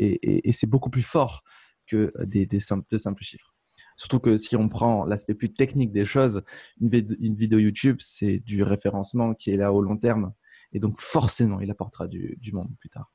[0.00, 1.42] et, c'est beaucoup plus fort
[1.88, 3.54] que des, des simples, de simples chiffres.
[3.96, 6.42] Surtout que si on prend l'aspect plus technique des choses,
[6.80, 6.88] une,
[7.34, 10.32] vidéo YouTube, c'est du référencement qui est là au long terme.
[10.72, 13.12] Et donc, forcément, il apportera du, monde plus tard.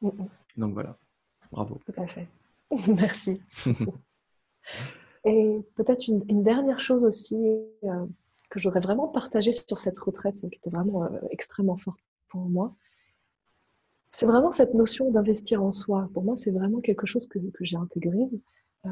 [0.00, 0.98] Donc voilà,
[1.50, 1.80] bravo.
[1.86, 2.28] Tout à fait.
[2.96, 3.40] Merci.
[5.24, 7.36] et peut-être une, dernière chose aussi
[7.84, 8.06] euh,
[8.50, 12.76] que j'aurais vraiment partagé sur cette retraite, qui était vraiment euh, extrêmement forte pour moi,
[14.10, 16.08] c'est vraiment cette notion d'investir en soi.
[16.14, 18.18] Pour moi, c'est vraiment quelque chose que, j'ai intégré
[18.86, 18.88] euh,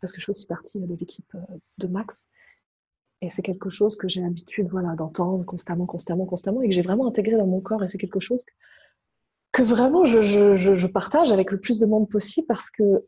[0.00, 2.28] parce que je fais aussi partie de l'équipe euh, de Max.
[3.20, 6.82] Et c'est quelque chose que j'ai l'habitude voilà, d'entendre constamment, constamment, constamment et que j'ai
[6.82, 7.82] vraiment intégré dans mon corps.
[7.82, 8.44] Et c'est quelque chose
[9.52, 13.04] que, vraiment je, je, partage avec le plus de monde possible parce que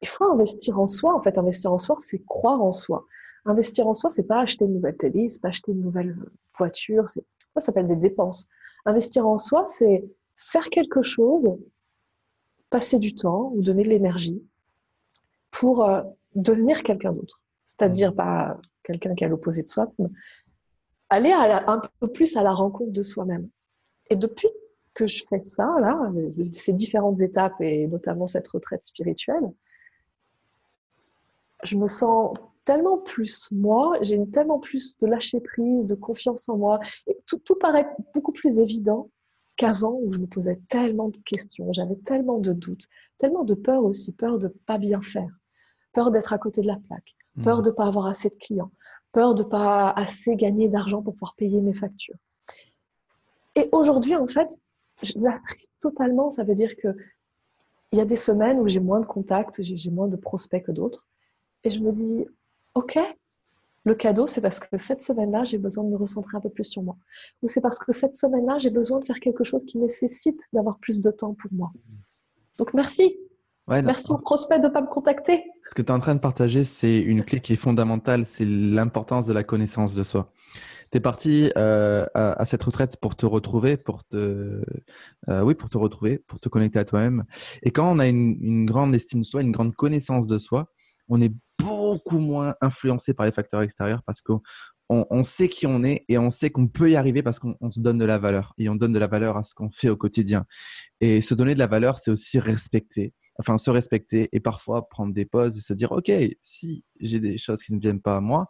[0.00, 1.14] il faut investir en soi.
[1.14, 3.06] En fait, investir en soi, c'est croire en soi.
[3.44, 6.16] Investir en soi, c'est pas acheter une nouvelle télé, c'est pas acheter une nouvelle
[6.56, 7.06] voiture.
[7.06, 7.20] Ça
[7.58, 8.48] s'appelle des dépenses.
[8.86, 10.04] Investir en soi, c'est
[10.36, 11.56] faire quelque chose
[12.70, 14.42] passer du temps ou donner de l'énergie
[15.52, 16.02] pour euh,
[16.34, 17.40] devenir quelqu'un d'autre.
[17.66, 20.08] C'est-à-dire pas quelqu'un qui est à l'opposé de soi, mais
[21.08, 23.48] aller un peu plus à la rencontre de soi-même.
[24.10, 24.48] Et depuis
[24.92, 26.10] que je fais ça, là,
[26.52, 29.52] ces différentes étapes et notamment cette retraite spirituelle,
[31.62, 36.56] je me sens tellement plus moi, j'ai tellement plus de lâcher prise, de confiance en
[36.56, 36.80] moi.
[37.06, 39.10] Et tout, tout paraît beaucoup plus évident
[39.56, 42.86] qu'avant où je me posais tellement de questions, j'avais tellement de doutes,
[43.18, 45.30] tellement de peur aussi, peur de pas bien faire,
[45.92, 47.62] peur d'être à côté de la plaque, peur mmh.
[47.62, 48.72] de pas avoir assez de clients,
[49.12, 52.16] peur de pas assez gagner d'argent pour pouvoir payer mes factures.
[53.54, 54.48] Et aujourd'hui, en fait,
[55.02, 56.30] je l'apprécie totalement.
[56.30, 56.88] Ça veut dire que
[57.92, 60.72] il y a des semaines où j'ai moins de contacts, j'ai moins de prospects que
[60.72, 61.06] d'autres.
[61.62, 62.26] Et je me dis,
[62.74, 62.98] OK,
[63.84, 66.64] le cadeau, c'est parce que cette semaine-là, j'ai besoin de me recentrer un peu plus
[66.64, 66.96] sur moi.
[67.42, 70.78] Ou c'est parce que cette semaine-là, j'ai besoin de faire quelque chose qui nécessite d'avoir
[70.78, 71.70] plus de temps pour moi.
[72.56, 73.14] Donc merci.
[73.68, 75.44] merci aux prospects de ne pas me contacter.
[75.66, 78.46] Ce que tu es en train de partager, c'est une clé qui est fondamentale, c'est
[78.46, 80.32] l'importance de la connaissance de soi.
[80.90, 84.62] Tu es parti euh, à, cette retraite pour te retrouver, pour te,
[85.28, 87.24] euh, oui, pour te retrouver, pour te connecter à toi-même.
[87.62, 90.70] Et quand on a une, une grande estime de soi, une grande connaissance de soi,
[91.08, 94.40] on est beaucoup moins influencé par les facteurs extérieurs parce qu'on
[94.88, 97.80] on sait qui on est et on sait qu'on peut y arriver parce qu'on se
[97.80, 99.96] donne de la valeur et on donne de la valeur à ce qu'on fait au
[99.96, 100.44] quotidien.
[101.00, 105.14] Et se donner de la valeur, c'est aussi respecter, enfin se respecter et parfois prendre
[105.14, 108.20] des pauses et se dire, OK, si j'ai des choses qui ne viennent pas à
[108.20, 108.46] moi,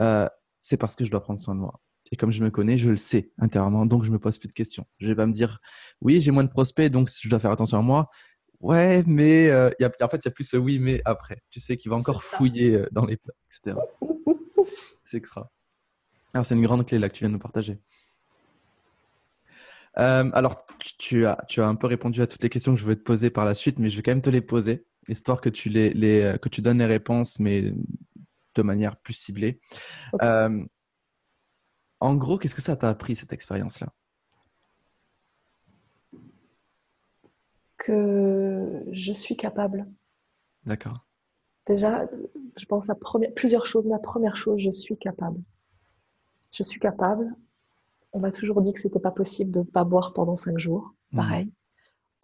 [0.00, 0.28] euh,
[0.60, 1.80] c'est parce que je dois prendre soin de moi.
[2.10, 4.52] Et comme je me connais, je le sais intérieurement, donc je me pose plus de
[4.54, 4.86] questions.
[4.98, 5.60] Je vais pas me dire,
[6.00, 8.08] oui, j'ai moins de prospects, donc je dois faire attention à moi.
[8.60, 11.42] Ouais, mais euh, y a, en fait, il y a plus ce oui, mais après.
[11.50, 13.76] Tu sais qu'il va encore fouiller euh, dans les plats, etc.
[15.04, 15.50] c'est extra.
[16.34, 17.78] Alors, c'est une grande clé là que tu viens de nous partager.
[19.98, 20.66] Euh, alors,
[20.98, 23.02] tu, as, tu as un peu répondu à toutes les questions que je voulais te
[23.02, 25.68] poser par la suite, mais je vais quand même te les poser, histoire que tu,
[25.68, 27.72] les, les que tu donnes les réponses, mais
[28.54, 29.60] de manière plus ciblée.
[32.00, 33.88] en gros, qu'est-ce que ça t'a appris, cette expérience-là?
[37.88, 39.86] Que je suis capable.
[40.66, 41.06] D'accord.
[41.66, 42.06] Déjà,
[42.56, 42.94] je pense à
[43.34, 43.86] plusieurs choses.
[43.88, 45.40] La première chose, je suis capable.
[46.52, 47.34] Je suis capable.
[48.12, 50.94] On m'a toujours dit que c'était pas possible de ne pas boire pendant cinq jours.
[51.12, 51.16] Mmh.
[51.16, 51.50] Pareil.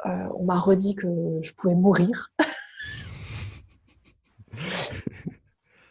[0.07, 1.09] Euh, on m'a redit que
[1.43, 2.31] je pouvais mourir.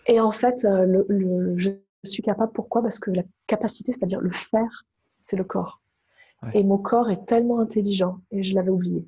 [0.06, 1.72] Et en fait, euh, le, je
[2.04, 2.52] suis capable.
[2.52, 2.84] Pourquoi?
[2.84, 4.86] Parce que la capacité, c'est-à-dire le faire,
[5.22, 5.80] c'est le corps.
[6.54, 9.08] Et mon corps est tellement intelligent, et je l'avais oublié.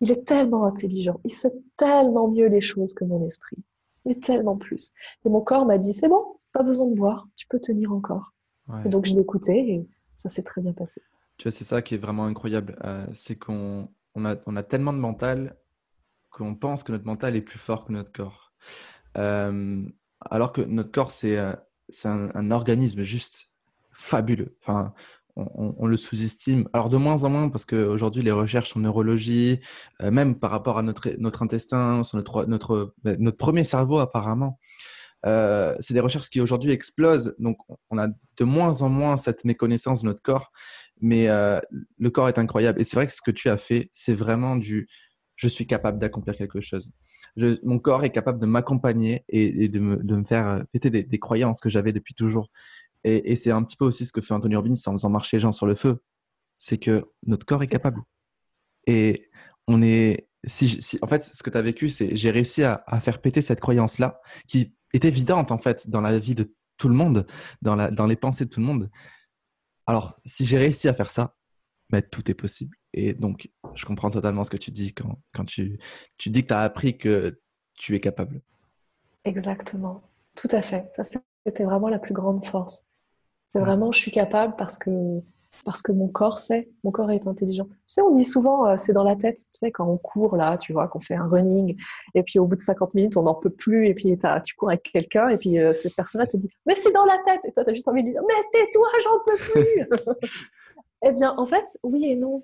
[0.00, 3.56] Il est tellement intelligent, il sait tellement mieux les choses que mon esprit,
[4.04, 4.92] mais tellement plus.
[5.24, 8.32] Et mon corps m'a dit, c'est bon, pas besoin de boire, tu peux tenir encore.
[8.84, 11.00] Et donc je l'ai écouté et ça s'est très bien passé.
[11.36, 14.62] Tu vois, c'est ça qui est vraiment incroyable, euh, c'est qu'on on a, on a
[14.62, 15.56] tellement de mental
[16.30, 18.52] qu'on pense que notre mental est plus fort que notre corps.
[19.16, 19.86] Euh,
[20.20, 21.52] alors que notre corps, c'est euh,
[22.04, 23.50] un, un, organisme juste
[23.92, 24.56] fabuleux.
[24.60, 24.92] Enfin,
[25.36, 26.68] on, le sous-estime.
[26.72, 29.60] Alors de moins en moins parce qu'aujourd'hui les recherches en neurologie,
[30.02, 33.98] euh, même par rapport à notre, notre intestin, sur notre, notre, ben, notre premier cerveau
[33.98, 34.58] apparemment,
[35.26, 37.34] euh, c'est des recherches qui aujourd'hui explosent.
[37.38, 37.58] Donc
[37.90, 40.52] on a de moins en moins cette méconnaissance de notre corps,
[41.00, 41.60] mais euh,
[41.98, 42.80] le corps est incroyable.
[42.80, 44.88] Et c'est vrai que ce que tu as fait, c'est vraiment du
[45.36, 46.92] je suis capable d'accomplir quelque chose.
[47.62, 51.68] mon corps est capable de m'accompagner et, de, me, faire péter des, des croyances que
[51.68, 52.48] j'avais depuis toujours.
[53.08, 55.40] Et, c'est un petit peu aussi ce que fait Anthony Robbins en faisant marcher les
[55.40, 56.02] gens sur le feu.
[56.58, 58.02] C'est que notre corps est, capable.
[58.88, 59.30] Et
[59.68, 60.28] on est.
[60.44, 63.60] Si, en fait, ce que tu as vécu, c'est j'ai réussi à, faire péter cette
[63.60, 67.26] croyance-là, qui est évidente en fait dans la vie de tout le monde,
[67.62, 68.90] dans, la, dans les pensées de tout le monde.
[69.86, 71.36] Alors, si j'ai réussi à faire ça,
[71.92, 72.76] mais ben, tout est possible.
[72.92, 75.78] Et donc, je comprends totalement ce que tu dis quand, quand tu,
[76.18, 77.40] tu dis que tu as appris que
[77.74, 78.42] tu es capable.
[79.24, 80.02] Exactement,
[80.34, 80.90] tout à fait.
[81.46, 82.88] C'était vraiment la plus grande force.
[83.48, 84.90] C'est vraiment, je suis capable parce que,
[85.64, 87.64] parce que mon corps sait, mon corps est intelligent.
[87.64, 90.36] Tu sais, on dit souvent, euh, c'est dans la tête, tu sais, quand on court
[90.36, 91.76] là, tu vois, qu'on fait un running,
[92.14, 94.68] et puis au bout de 50 minutes, on n'en peut plus, et puis tu cours
[94.68, 97.52] avec quelqu'un, et puis euh, cette personne-là te dit, mais c'est dans la tête, et
[97.52, 100.28] toi, tu as juste envie de dire, mais tais-toi, j'en peux plus.
[101.04, 102.42] eh bien, en fait, oui et non.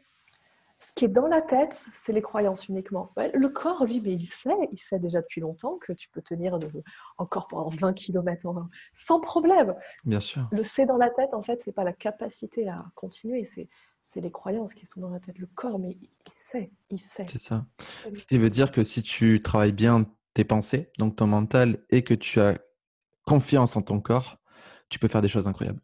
[0.83, 3.13] Ce qui est dans la tête, c'est les croyances uniquement.
[3.17, 6.59] Le corps, lui, mais il sait, il sait déjà depuis longtemps que tu peux tenir
[7.19, 8.43] encore pendant 20 km
[8.95, 9.77] sans problème.
[10.05, 10.49] Bien sûr.
[10.51, 13.69] Le c'est dans la tête, en fait, c'est pas la capacité à continuer, c'est
[14.05, 15.39] c'est les croyances qui sont dans la tête.
[15.39, 17.25] Le corps, mais il sait, il sait.
[17.31, 17.65] C'est ça.
[18.13, 22.03] Ce qui veut dire que si tu travailles bien tes pensées, donc ton mental, et
[22.03, 22.59] que tu as
[23.25, 24.39] confiance en ton corps,
[24.89, 25.81] tu peux faire des choses incroyables.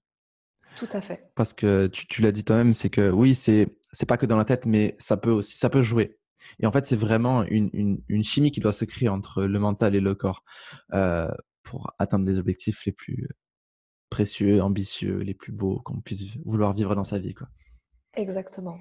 [0.77, 1.31] Tout à fait.
[1.37, 4.37] Parce que tu, tu l'as dit toi-même, c'est que oui, c'est c'est pas que dans
[4.37, 6.19] la tête, mais ça peut aussi, ça peut jouer.
[6.61, 9.95] Et en fait, c'est vraiment une, une, chimie qui doit se créer entre le mental
[9.95, 10.45] et le corps
[10.95, 11.29] euh,
[11.63, 13.29] pour atteindre les objectifs les plus
[14.11, 17.35] précieux, ambitieux, les plus beaux qu'on puisse vouloir vivre dans sa vie.
[17.35, 17.49] Quoi.
[18.15, 18.79] Exactement.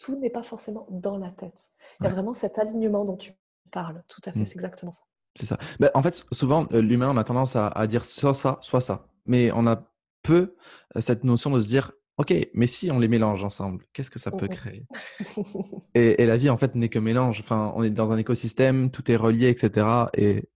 [0.00, 1.58] Tout n'est pas forcément dans la tête.
[2.00, 3.32] Il y a vraiment cet alignement dont tu
[3.72, 4.02] parles.
[4.08, 4.44] Tout à fait, mmh.
[4.44, 5.02] c'est exactement ça.
[5.36, 5.58] C'est ça.
[5.80, 8.80] Mais en fait, souvent, euh, l'humain, on a tendance à, à, dire soit ça, soit
[8.80, 9.08] ça.
[9.26, 9.90] Mais on a
[10.22, 10.56] peu
[10.96, 14.20] euh, cette notion de se dire, OK, mais si on les mélange ensemble, qu'est-ce que
[14.20, 14.86] ça peut créer?
[15.94, 17.40] Et, la vie, en fait, n'est que mélange.
[17.40, 20.06] Enfin, on est dans un écosystème, tout est relié, etc.
[20.14, 20.48] Et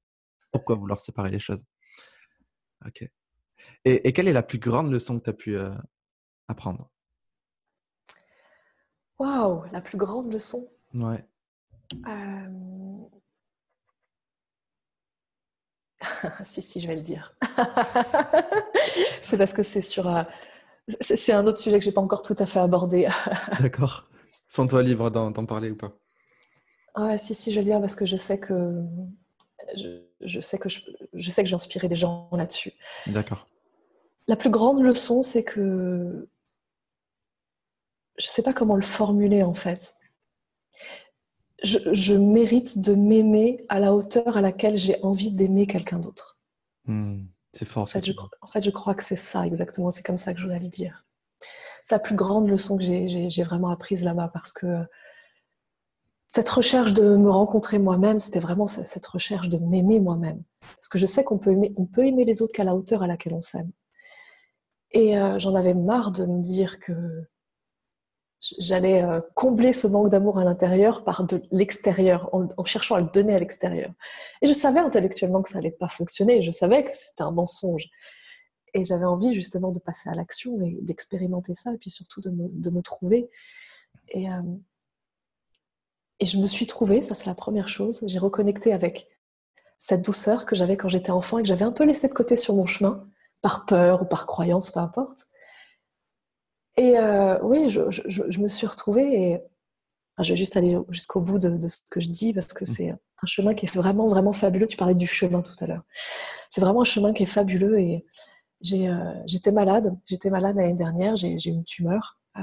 [0.52, 1.64] pourquoi vouloir séparer les choses?
[2.86, 3.10] OK.
[3.84, 5.74] Et, quelle est la plus grande leçon que tu as pu euh,
[6.46, 6.90] apprendre?
[9.18, 10.64] Waouh, la plus grande leçon?
[10.94, 11.24] Ouais.
[16.44, 17.34] si, si, je vais le dire.
[19.22, 20.06] c'est parce que c'est sur.
[20.06, 20.22] Euh,
[21.00, 23.08] c'est un autre sujet que je n'ai pas encore tout à fait abordé.
[23.60, 24.08] D'accord.
[24.48, 25.92] Sens-toi libre d'en parler ou pas
[26.96, 28.82] Ouais, si, si, je vais le dire parce que je sais que.
[30.20, 30.80] Je, sais que je,
[31.12, 32.72] je sais que j'ai inspiré des gens là-dessus.
[33.06, 33.46] D'accord.
[34.26, 36.28] La plus grande leçon, c'est que.
[38.18, 39.94] Je ne sais pas comment le formuler en fait
[41.62, 46.38] je, mérite de m'aimer à la hauteur à laquelle j'ai envie d'aimer quelqu'un d'autre.
[46.84, 47.24] Hmm,
[47.58, 47.82] c'est fort.
[47.82, 49.90] En fait, je, en fait, je crois que c'est ça exactement.
[49.90, 51.04] C'est comme ça que je voulais le dire.
[51.82, 54.84] C'est la plus grande leçon que j'ai vraiment apprise là-bas parce que
[56.28, 60.42] cette recherche de me rencontrer moi-même, c'était vraiment cette recherche de m'aimer moi-même.
[60.60, 63.02] Parce que je sais qu'on peut aimer, on peut aimer les autres qu'à la hauteur
[63.02, 63.72] à laquelle on s'aime.
[64.92, 66.92] Et euh, j'en avais marre de me dire que
[68.40, 73.08] j'allais euh, combler ce manque d'amour à l'intérieur par de l'extérieur, en, cherchant à le
[73.12, 73.92] donner à l'extérieur.
[74.42, 77.88] Et je savais intellectuellement que ça n'allait pas fonctionner, je savais que c'était un mensonge.
[78.74, 82.30] Et j'avais envie justement de passer à l'action et d'expérimenter ça, et puis surtout de
[82.30, 83.28] me, trouver.
[84.14, 84.20] Euh,
[86.20, 89.08] et je me suis trouvée, ça c'est la première chose, j'ai reconnecté avec
[89.78, 92.36] cette douceur que j'avais quand j'étais enfant et que j'avais un peu laissée de côté
[92.36, 93.08] sur mon chemin,
[93.40, 95.24] par peur ou par croyance, peu importe.
[96.78, 99.42] Et euh, oui, je, me suis retrouvée et
[100.20, 102.66] je vais juste aller jusqu'au bout de, ce que je dis parce que mmh.
[102.66, 104.68] c'est un chemin qui est vraiment, vraiment fabuleux.
[104.68, 105.82] Tu parlais du chemin tout à l'heure.
[106.50, 108.04] C'est vraiment un chemin qui est fabuleux et
[108.72, 109.98] euh, j'étais malade.
[110.06, 111.16] J'étais malade l'année dernière.
[111.16, 112.20] J'ai une tumeur.
[112.36, 112.42] Euh,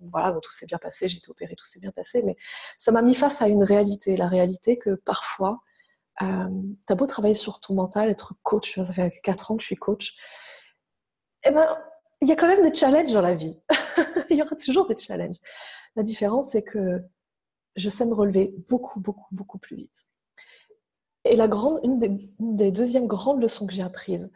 [0.00, 1.06] voilà, tout s'est bien passé.
[1.06, 2.22] J'ai été opérée, tout s'est bien passé.
[2.24, 2.36] Mais
[2.78, 4.16] ça m'a mis face à une réalité.
[4.16, 5.60] La réalité que parfois,
[6.18, 8.80] tu as beau travailler sur ton mental, être coach.
[8.80, 10.16] Ça fait 4 ans que je suis coach.
[11.44, 11.66] Eh ben,
[12.20, 13.58] il y a quand même des challenges dans la vie.
[14.30, 15.38] il y aura toujours des challenges.
[15.96, 17.02] La différence, c'est que
[17.76, 20.06] je sais me relever beaucoup, beaucoup, beaucoup plus vite.
[21.24, 24.30] Et la grande, une, des, deuxièmes grandes leçons que j'ai apprises,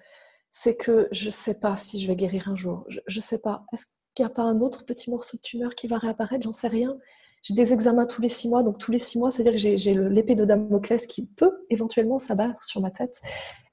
[0.51, 2.85] c'est que je ne sais pas si je vais guérir un jour.
[2.89, 3.65] Je ne sais pas.
[3.73, 6.45] Est-ce qu'il n'y a pas un autre petit morceau de tumeur qui va réapparaître?
[6.45, 6.97] J'en sais rien.
[7.43, 9.95] J'ai des examens tous les six mois, donc tous les six mois, c'est-à-dire que j'ai
[9.95, 13.21] l'épée de Damoclès qui peut éventuellement s'abattre sur ma tête.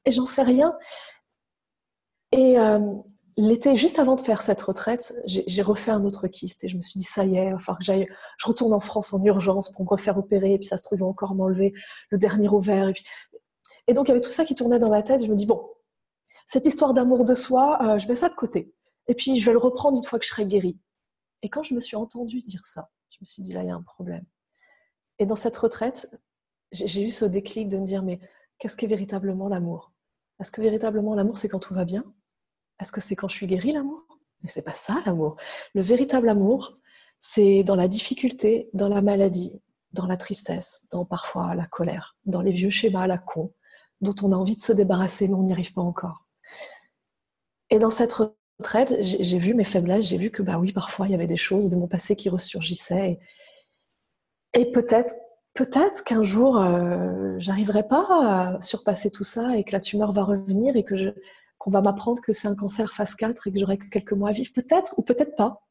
[0.05, 0.75] Et j'en sais rien.
[2.31, 2.79] Et, euh,
[3.39, 6.81] l'été, juste avant de faire cette retraite, j'ai refait un autre kyste et je me
[6.81, 9.83] suis dit, ça y est, il que j'aille, je retourne en France en urgence pour
[9.83, 11.73] me refaire opérer, et puis ça se trouve, encore m'enlever
[12.09, 12.91] le dernier ovaire.
[13.87, 15.23] Et donc, il y avait tout ça qui tournait dans ma tête.
[15.23, 15.67] Je me dis, bon,
[16.47, 18.73] cette histoire d'amour de soi, euh, je mets ça de côté.
[19.07, 20.77] Et puis, je vais le reprendre une fois que je serai guérie.
[21.41, 23.71] Et quand je me suis entendue dire ça, je me suis dit, là, il y
[23.71, 24.25] a un problème.
[25.17, 26.11] Et dans cette retraite,
[26.71, 28.19] j'ai eu ce déclic de me dire, mais
[28.57, 29.93] qu'est-ce qu'est véritablement l'amour?
[30.39, 32.03] Est-ce que véritablement l'amour, c'est quand tout va bien?
[32.79, 34.05] Est-ce que c'est quand je suis guérie l'amour?
[34.41, 35.35] Mais c'est pas ça l'amour.
[35.73, 36.77] Le véritable amour,
[37.19, 39.61] c'est dans la difficulté, dans la maladie,
[39.91, 43.53] dans la tristesse, dans parfois la colère, dans les vieux schémas à la con,
[44.01, 46.25] dont on a envie de se débarrasser mais on n'y arrive pas encore.
[47.69, 51.11] Et dans cette retraite, j'ai vu mes faiblesses, j'ai vu que bah oui, parfois il
[51.11, 53.19] y avait des choses de mon passé qui ressurgissaient.
[54.53, 55.13] Et, peut-être
[55.53, 60.23] peut-être qu'un jour, euh, j'arriverai pas à surpasser tout ça et que la tumeur va
[60.23, 61.09] revenir et que je,
[61.59, 64.29] qu'on va m'apprendre que c'est un cancer phase 4 et que j'aurai que quelques mois
[64.29, 65.61] à vivre, peut-être ou peut-être pas.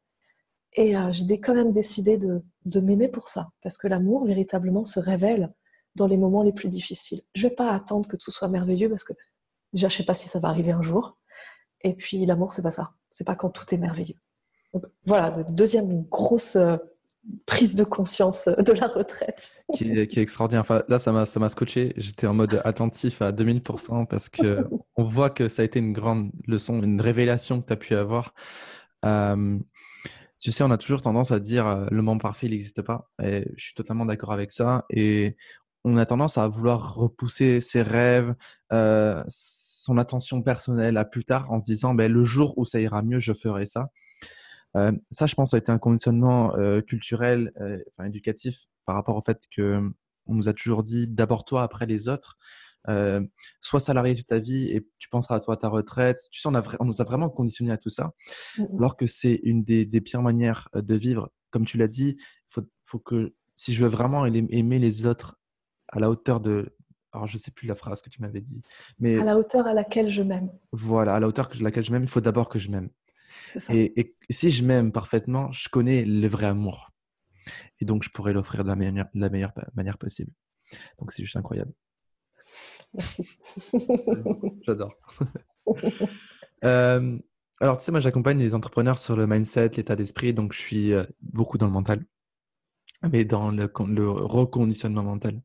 [0.75, 5.01] Et euh, j'ai quand même décidé de, m'aimer pour ça, parce que l'amour véritablement se
[5.01, 5.53] révèle
[5.97, 7.23] dans les moments les plus difficiles.
[7.35, 9.15] Je ne vais pas attendre que tout soit merveilleux, parce que
[9.73, 11.19] déjà, je ne sais pas si ça va arriver un jour.
[11.81, 12.93] Et puis, l'amour, c'est pas ça.
[13.09, 14.19] C'est pas quand tout est merveilleux.
[14.75, 16.77] Donc, voilà, deuxième grosse euh,
[17.47, 19.53] prise de conscience de la retraite.
[19.75, 20.61] qui, est, qui est extraordinaire.
[20.61, 21.93] Enfin, là, ça m'a, ça m'a scotché.
[21.97, 25.93] J'étais en mode attentif à 2000% parce que on voit que ça a été une
[25.93, 28.35] grande leçon, une révélation que tu as pu avoir.
[29.05, 29.59] Euh,
[30.39, 33.11] tu sais, on a toujours tendance à dire euh, le monde parfait, il n'existe pas.
[33.23, 34.85] Et je suis totalement d'accord avec ça.
[34.91, 35.37] Et
[35.85, 38.35] on a tendance à vouloir repousser ses rêves,
[38.73, 42.81] euh, son attention personnelle à plus tard en se disant ben, le jour où ça
[42.81, 43.91] ira mieux, je ferai ça.
[44.77, 49.17] Euh, ça, je pense, a été un conditionnement euh, culturel, euh, enfin, éducatif, par rapport
[49.17, 49.91] au fait que
[50.27, 52.37] on nous a toujours dit d'abord toi, après les autres.
[53.61, 56.21] sois salarié toute ta vie et tu penseras à toi à ta retraite.
[56.31, 58.13] Tu sais, on, a, on nous a vraiment conditionné à tout ça.
[58.59, 61.31] Mmh Alors que c'est une des, des, pires manières de vivre.
[61.51, 65.39] Comme tu l'as dit, il faut, faut, que si je veux vraiment aimer les autres
[65.89, 66.75] à la hauteur de.
[67.13, 68.61] Alors, je ne sais plus la phrase que tu m'avais dit.
[68.99, 69.19] Mais...
[69.19, 70.51] À la hauteur à laquelle je m'aime.
[70.73, 72.91] Voilà, à la hauteur à laquelle je m'aime, il faut d'abord que je m'aime.
[73.71, 76.91] Et, si je m'aime parfaitement, je connais le vrai amour.
[77.81, 80.33] Et donc, je pourrais l'offrir de la meilleure, la meilleure manière possible.
[80.99, 81.73] Donc, c'est juste incroyable.
[82.95, 83.27] Merci.
[84.67, 84.95] J'adore.
[86.65, 87.19] euh,
[87.61, 90.33] alors, tu sais, moi, j'accompagne les entrepreneurs sur le mindset, l'état d'esprit.
[90.33, 92.05] Donc, je suis euh, beaucoup dans le mental,
[93.11, 95.41] mais dans le, le reconditionnement mental.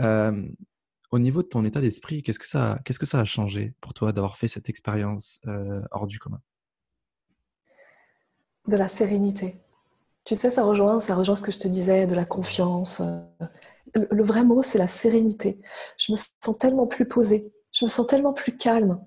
[0.00, 0.46] Euh,
[1.10, 3.94] au niveau de ton état d'esprit, qu'est-ce que ça, qu'est-ce que ça a changé pour
[3.94, 6.40] toi d'avoir fait cette expérience euh, hors du commun?
[8.68, 9.60] De la sérénité.
[10.24, 13.00] Tu sais, ça rejoint, ça rejoint ce que je te disais, de la confiance.
[13.94, 15.60] Le, vrai mot, c'est la sérénité.
[15.96, 19.00] Je me sens tellement plus posée, je me sens tellement plus calme.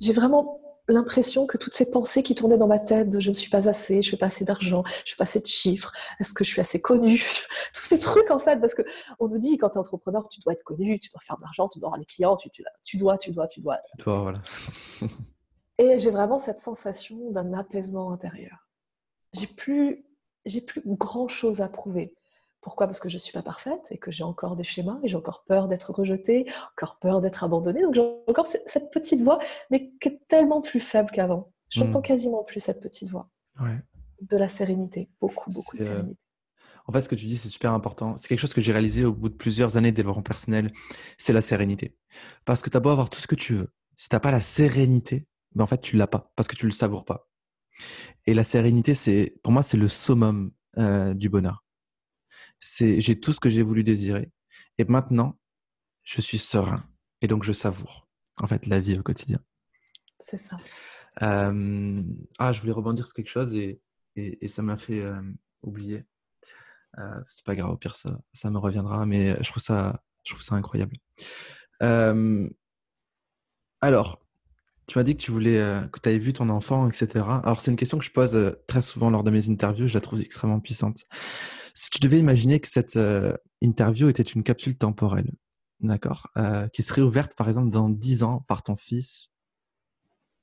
[0.00, 3.34] J'ai vraiment l'impression que toutes ces pensées qui tournaient dans ma tête de je ne
[3.34, 6.32] suis pas assez, je fais pas assez d'argent, je fais pas assez de chiffres, est-ce
[6.32, 7.22] que je suis assez connue?
[7.74, 10.54] Tous ces trucs en fait, parce qu'on nous dit quand tu es entrepreneur, tu dois
[10.54, 12.96] être connu, tu dois faire de l'argent, tu dois avoir des clients, tu, tu, tu
[12.96, 13.78] dois, tu dois, tu dois.
[13.98, 14.42] Toi, voilà.
[15.78, 18.66] Et j'ai vraiment cette sensation d'un apaisement intérieur
[19.32, 20.04] j'ai plus,
[20.44, 22.14] j'ai plus grand chose à prouver.
[22.60, 22.86] Pourquoi?
[22.86, 25.16] Parce que je ne suis pas parfaite et que j'ai encore des schémas et j'ai
[25.16, 27.82] encore peur d'être rejetée, encore peur d'être abandonnée.
[27.82, 29.40] Donc j'ai encore cette petite voix,
[29.70, 31.52] mais qui est tellement plus faible qu'avant.
[31.70, 32.02] Je n'entends hmm.
[32.02, 33.28] quasiment plus cette petite voix.
[34.20, 36.22] De la sérénité, beaucoup, beaucoup de euh, sérénité.
[36.86, 38.16] En fait, ce que tu dis, c'est super important.
[38.16, 40.72] C'est quelque chose que j'ai réalisé au bout de plusieurs années de développement personnel,
[41.18, 41.96] c'est la sérénité.
[42.44, 43.72] Parce que tu as beau avoir tout ce que tu veux.
[43.96, 46.66] Si tu n'as pas la sérénité, ben en fait, tu l'as pas parce que tu
[46.66, 47.28] ne le savoures pas.
[48.26, 51.64] Et la sérénité, c'est pour moi, c'est le summum euh, du bonheur.
[52.60, 54.30] C'est j'ai tout ce que j'ai voulu désirer,
[54.78, 55.38] et maintenant,
[56.04, 56.84] je suis serein,
[57.20, 59.40] et donc je savoure en fait la vie au quotidien.
[60.20, 60.56] C'est ça.
[61.22, 62.02] Euh,
[62.38, 63.82] ah, je voulais rebondir sur quelque chose et,
[64.16, 65.20] et, ça m'a fait euh,
[65.62, 66.06] oublier.
[67.28, 70.42] c'est pas grave, au pire ça, ça me reviendra, mais je trouve ça, je trouve
[70.42, 70.96] ça incroyable.
[73.80, 74.21] alors,
[74.92, 77.24] tu m'as dit que tu voulais euh, que tu avais vu ton enfant, etc.
[77.44, 79.86] Alors c'est une question que je pose euh, très souvent lors de mes interviews.
[79.86, 80.98] Je la trouve extrêmement puissante.
[81.72, 85.32] Si tu devais imaginer que cette euh, interview était une capsule temporelle,
[85.80, 86.28] d'accord,
[86.74, 89.30] qui serait ouverte par exemple dans 10 ans par ton fils,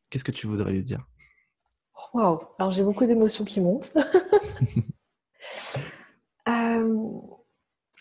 [0.10, 1.06] qu'est-ce que tu voudrais lui dire?
[2.16, 3.96] Waouh Alors j'ai beaucoup d'émotions qui montent.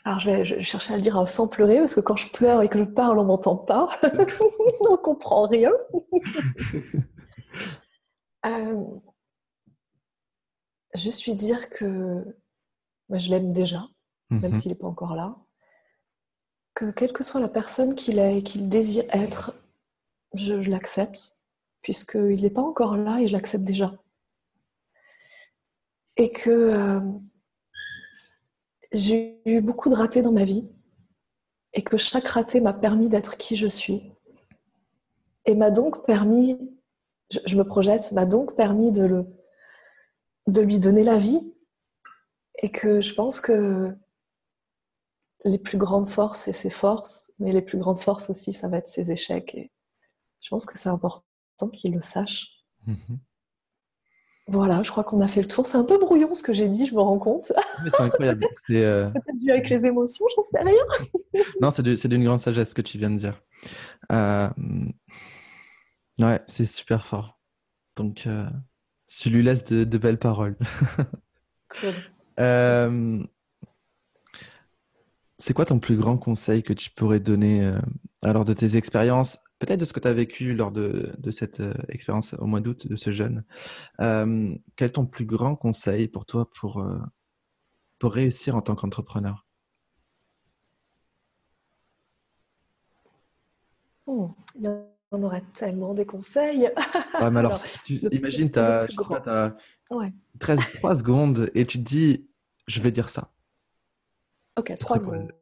[0.09, 2.71] Alors, je vais, chercher à le dire sans pleurer, parce que quand je pleure et
[2.71, 3.91] que je parle, on m'entend pas.
[4.89, 5.71] on comprend rien.
[8.47, 8.87] euh,
[10.95, 12.25] juste lui dire que
[13.11, 13.87] je l'aime déjà,
[14.31, 14.55] même mhm.
[14.55, 15.37] s'il n'est pas encore là.
[16.73, 19.53] Que quelle que soit la personne qu'il est et qu'il désire être,
[20.33, 21.37] je, l'accepte,
[21.83, 23.93] puisqu'il n'est pas encore là et je l'accepte déjà.
[26.17, 27.01] Et que euh,
[28.93, 30.69] j'ai eu beaucoup de ratés dans ma vie
[31.75, 34.13] et que chaque raté m'a permis d'être qui je suis.
[35.45, 36.59] Et m'a donc permis,
[37.31, 39.25] je, me projette, m'a donc permis de,
[40.47, 41.41] lui donner la vie.
[42.61, 43.97] Et que je pense que
[45.45, 48.79] les plus grandes forces, c'est ses forces, mais les plus grandes forces aussi, ça va
[48.79, 49.55] être ses échecs.
[49.55, 49.71] Et
[50.41, 51.23] je pense que c'est important
[51.73, 52.65] qu'il le sache.
[52.89, 53.19] Mm-hmm.
[54.51, 55.67] Voilà, je crois qu'on a fait le tour.
[55.67, 57.53] C'est un peu brouillon ce que j'ai dit, je me rends compte.
[57.85, 58.47] Mais c'est incroyable.
[58.67, 61.43] c'est euh, peut-être dû avec les émotions, j'en sais rien.
[61.61, 63.43] non, c'est d'une grande sagesse ce que tu viens de dire.
[64.11, 64.49] Euh...
[66.19, 67.39] Ouais, c'est super fort.
[67.97, 68.49] Donc, euh...
[69.07, 70.57] tu lui laisses de, belles paroles.
[71.81, 71.93] cool.
[72.41, 73.23] Euh,
[75.39, 77.71] c'est quoi ton plus grand conseil que tu pourrais donner
[78.23, 81.75] alors de tes expériences peut-être de ce que tu as vécu lors de, cette euh,
[81.89, 83.45] expérience au mois d'août de ce jeune.
[84.01, 86.99] Euh, quel est ton plus grand conseil pour toi pour, euh,
[87.99, 89.47] pour réussir en tant qu'entrepreneur?
[94.07, 94.35] Oh,
[95.11, 96.71] en aurait tellement des conseils.
[97.15, 97.59] alors,
[97.89, 98.87] imagine, tu as,
[100.39, 102.29] 13, 3 secondes et tu te dis,
[102.67, 103.33] je vais dire ça.
[104.59, 105.33] Ok, 3 secondes.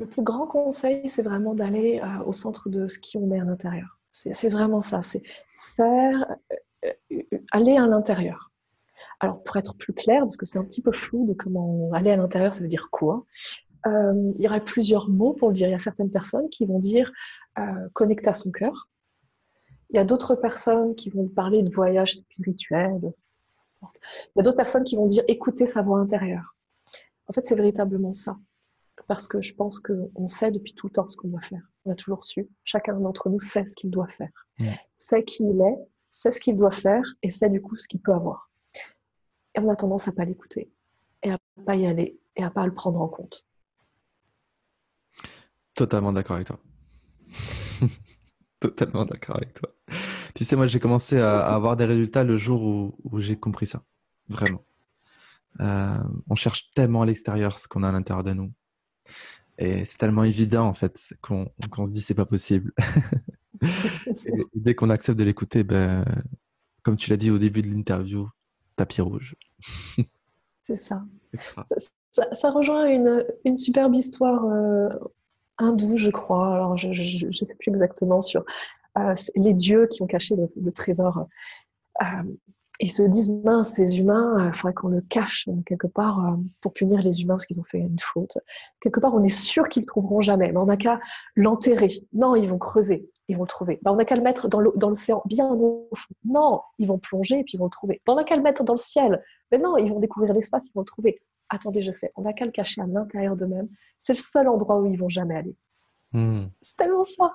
[0.00, 3.38] Le plus grand conseil, c'est vraiment d'aller euh, au centre de ce qui on est
[3.38, 3.98] à l'intérieur.
[4.12, 5.22] C'est vraiment ça, c'est
[5.58, 6.36] faire,
[6.84, 8.50] euh, euh, aller à l'intérieur.
[9.20, 12.10] Alors, pour être plus clair, parce que c'est un petit peu flou de comment aller
[12.10, 13.26] à l'intérieur, ça veut dire quoi
[13.84, 15.68] Il y aurait plusieurs mots pour le dire.
[15.68, 17.12] Il y a certaines personnes qui vont dire
[17.92, 18.88] connecter à son cœur.
[19.90, 22.98] Il y a d'autres personnes qui vont parler de voyage spirituel,
[23.82, 26.56] Il y a d'autres personnes qui vont dire écouter sa voix intérieure.
[27.26, 28.38] En fait, c'est véritablement ça.
[29.10, 31.68] Parce que je pense qu'on sait depuis tout le temps ce qu'on doit faire.
[31.84, 32.48] On a toujours su.
[32.62, 34.46] Chacun d'entre nous sait ce qu'il doit faire.
[34.96, 35.78] Sait qui il est,
[36.12, 38.52] sait ce qu'il doit faire et sait du coup ce qu'il peut avoir.
[39.56, 40.70] Et on a tendance à pas l'écouter
[41.24, 43.48] et à pas y aller et à pas le prendre en compte.
[45.74, 46.60] Totalement d'accord avec toi.
[48.60, 49.74] Totalement d'accord avec toi.
[50.36, 53.82] Tu sais, moi, j'ai commencé à, avoir des résultats le jour où, j'ai compris ça.
[54.28, 54.64] Vraiment.
[55.58, 55.98] Euh,
[56.28, 58.52] on cherche tellement à l'extérieur ce qu'on a à l'intérieur de nous.
[59.58, 61.46] Et c'est tellement évident, en fait, qu'on
[61.86, 62.72] se dit c'est pas possible.
[64.54, 66.04] dès qu'on accepte de l'écouter, ben,
[66.82, 68.28] comme tu l'as dit au début de l'interview,
[68.76, 69.36] tapis rouge.
[70.62, 71.04] c'est ça.
[72.10, 72.50] ça.
[72.50, 74.88] rejoint une, une superbe histoire euh,
[75.58, 76.54] hindoue, je crois.
[76.54, 78.44] Alors, je ne sais plus exactement sur
[78.98, 81.26] euh, les dieux qui ont caché le, trésor.
[82.02, 82.06] Euh,
[82.80, 87.00] ils se disent, mince, ces humains, il faudrait qu'on le cache quelque part pour punir
[87.02, 88.38] les humains parce qu'ils ont fait une faute.
[88.80, 90.98] Quelque part, on est sûr qu'ils ne le trouveront jamais, mais on n'a qu'à
[91.36, 91.90] l'enterrer.
[92.12, 93.78] Non, ils vont creuser ils vont le trouver.
[93.82, 96.14] Bah, on n'a qu'à le mettre dans l'océan, bien au fond.
[96.24, 98.02] Non, ils vont plonger et puis ils vont le trouver.
[98.04, 99.22] Bah, on n'a qu'à le mettre dans le ciel.
[99.50, 101.22] Mais non, ils vont découvrir l'espace, ils vont le trouver.
[101.48, 103.68] Attendez, je sais, on n'a qu'à le cacher à l'intérieur d'eux-mêmes.
[103.98, 105.56] C'est le seul endroit où ils vont jamais aller.
[106.12, 106.46] Hmm.
[106.60, 107.34] C'est tellement ça.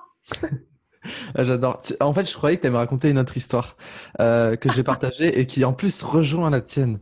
[1.34, 1.80] Ah, j'adore.
[2.00, 3.76] En fait, je croyais que tu allais me raconter une autre histoire
[4.20, 7.00] euh, que j'ai partagée et qui en plus rejoint la tienne.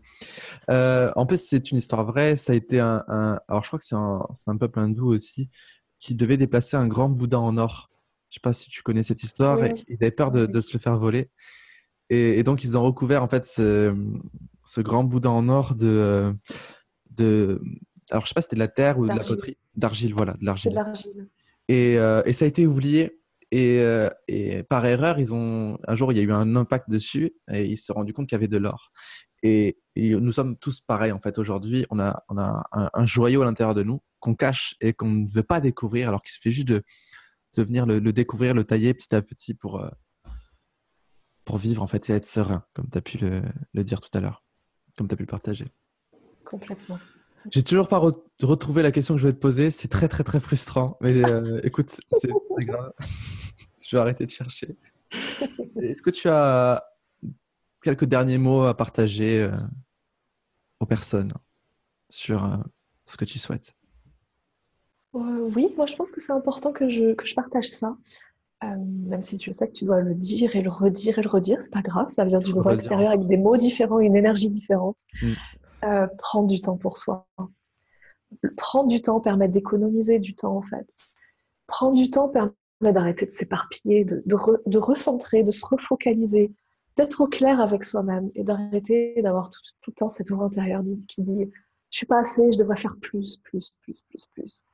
[0.70, 2.36] Euh, en plus, c'est une histoire vraie.
[2.36, 3.04] Ça a été un,
[3.48, 5.50] alors je crois que c'est un, un, peuple hindou aussi
[5.98, 7.90] qui devait déplacer un grand Bouddha en or
[8.34, 9.60] je sais pas si tu connais cette histoire.
[9.64, 11.30] Ils avaient peur de, se le faire voler.
[12.10, 13.94] Et, donc, ils ont recouvert en fait ce,
[14.78, 16.34] grand boudin en or de,
[17.12, 17.62] de.
[18.10, 19.56] Alors, je sais pas si c'était de la terre ou de la poterie.
[19.76, 20.76] D'argile, voilà, de l'argile.
[21.68, 23.20] Et, euh, et, ça a été oublié.
[23.56, 26.90] Et, euh, et, par erreur, ils ont un jour, il y a eu un impact
[26.90, 28.90] dessus et ils se sont rendus compte qu'il y avait de l'or.
[29.44, 31.38] Et, nous sommes tous pareils en fait.
[31.38, 34.92] Aujourd'hui, on a, on a un, un joyau à l'intérieur de nous qu'on cache et
[34.92, 36.82] qu'on ne veut pas découvrir, alors qu'il se fait juste de,
[37.54, 39.88] de venir le, découvrir, le tailler petit à petit pour, euh,
[41.44, 44.20] pour vivre en fait et être serein, comme tu as pu le, dire tout à
[44.20, 44.42] l'heure,
[44.98, 45.66] comme tu as pu le partager.
[46.44, 46.98] Complètement.
[47.50, 48.00] J'ai toujours pas
[48.42, 49.70] retrouvé la question que je voulais te poser.
[49.70, 50.96] C'est très, très, très frustrant.
[51.02, 52.30] Mais euh, écoute, c'est
[52.60, 52.92] grave.
[53.94, 54.76] Je vais arrêter de chercher.
[55.80, 56.84] Est-ce que tu as
[57.80, 59.52] quelques derniers mots à partager euh,
[60.80, 61.32] aux personnes
[62.08, 62.58] sur
[63.06, 63.72] ce que tu souhaites?
[65.14, 67.96] Euh, oui, moi je pense que c'est important que je, que je partage ça.
[68.64, 68.66] Euh,
[69.06, 71.62] même si tu sais que tu dois le dire et le redire et le redire,
[71.62, 75.02] c'est pas grave, ça vient du niveau extérieur avec des mots différents, une énergie différente.
[75.22, 75.32] Mm.
[75.84, 77.28] Euh, prendre du temps pour soi.
[78.56, 80.88] Prendre du temps permet d'économiser du temps en fait.
[81.66, 82.50] Prendre du temps permet
[82.92, 86.52] d'arrêter de s'éparpiller, de, de, recentrer, de se refocaliser,
[86.96, 90.82] d'être au clair avec soi-même et d'arrêter d'avoir tout, tout, le temps cette voix intérieure
[91.08, 91.50] qui dit
[91.90, 94.64] je suis pas assez, je devrais faire plus, plus, plus, plus, plus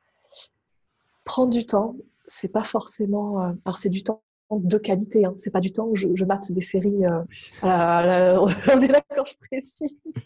[1.31, 1.97] prendre du temps,
[2.27, 3.41] c'est pas forcément.
[3.41, 5.35] Euh, alors, c'est du temps de qualité, hein.
[5.37, 7.07] c'est pas du temps où je, je mate des séries.
[7.07, 7.23] Euh,
[7.63, 9.97] on est d'accord, je précise.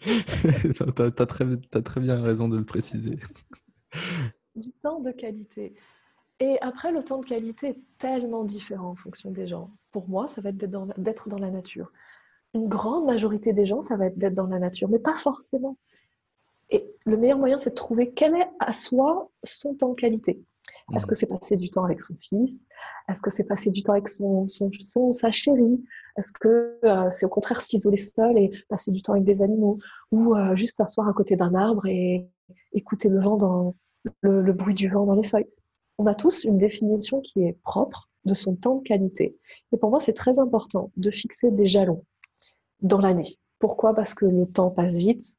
[0.95, 3.19] tu as, très, as très bien raison de le préciser.
[4.55, 5.75] du temps de qualité.
[6.39, 9.69] Et après, le temps de qualité est tellement différent en fonction des gens.
[9.91, 10.85] Pour moi, ça va être d'être dans,
[11.37, 11.91] dans, la nature.
[12.53, 15.77] Une grande majorité des gens, ça va être d'être dans la nature, mais pas forcément.
[16.69, 20.41] Et le meilleur moyen, c'est de trouver quel est à soi son temps de qualité.
[20.93, 22.67] Est-ce que c'est passer du temps avec son fils?
[23.09, 25.83] Est-ce que c'est passer du temps avec son, son, sa chérie?
[26.17, 29.79] Est-ce que euh, c'est au contraire s'isoler seul et passer du temps avec des animaux?
[30.11, 32.27] Ou euh, juste s'asseoir à côté d'un arbre et
[32.73, 33.75] écouter le vent dans
[34.21, 35.47] le, bruit du vent dans les feuilles?
[35.97, 39.37] On a tous une définition qui est propre de son temps de qualité.
[39.71, 42.03] Et pour moi, c'est très important de fixer des jalons
[42.81, 43.37] dans l'année.
[43.59, 43.93] Pourquoi?
[43.93, 45.37] Parce que le temps passe vite,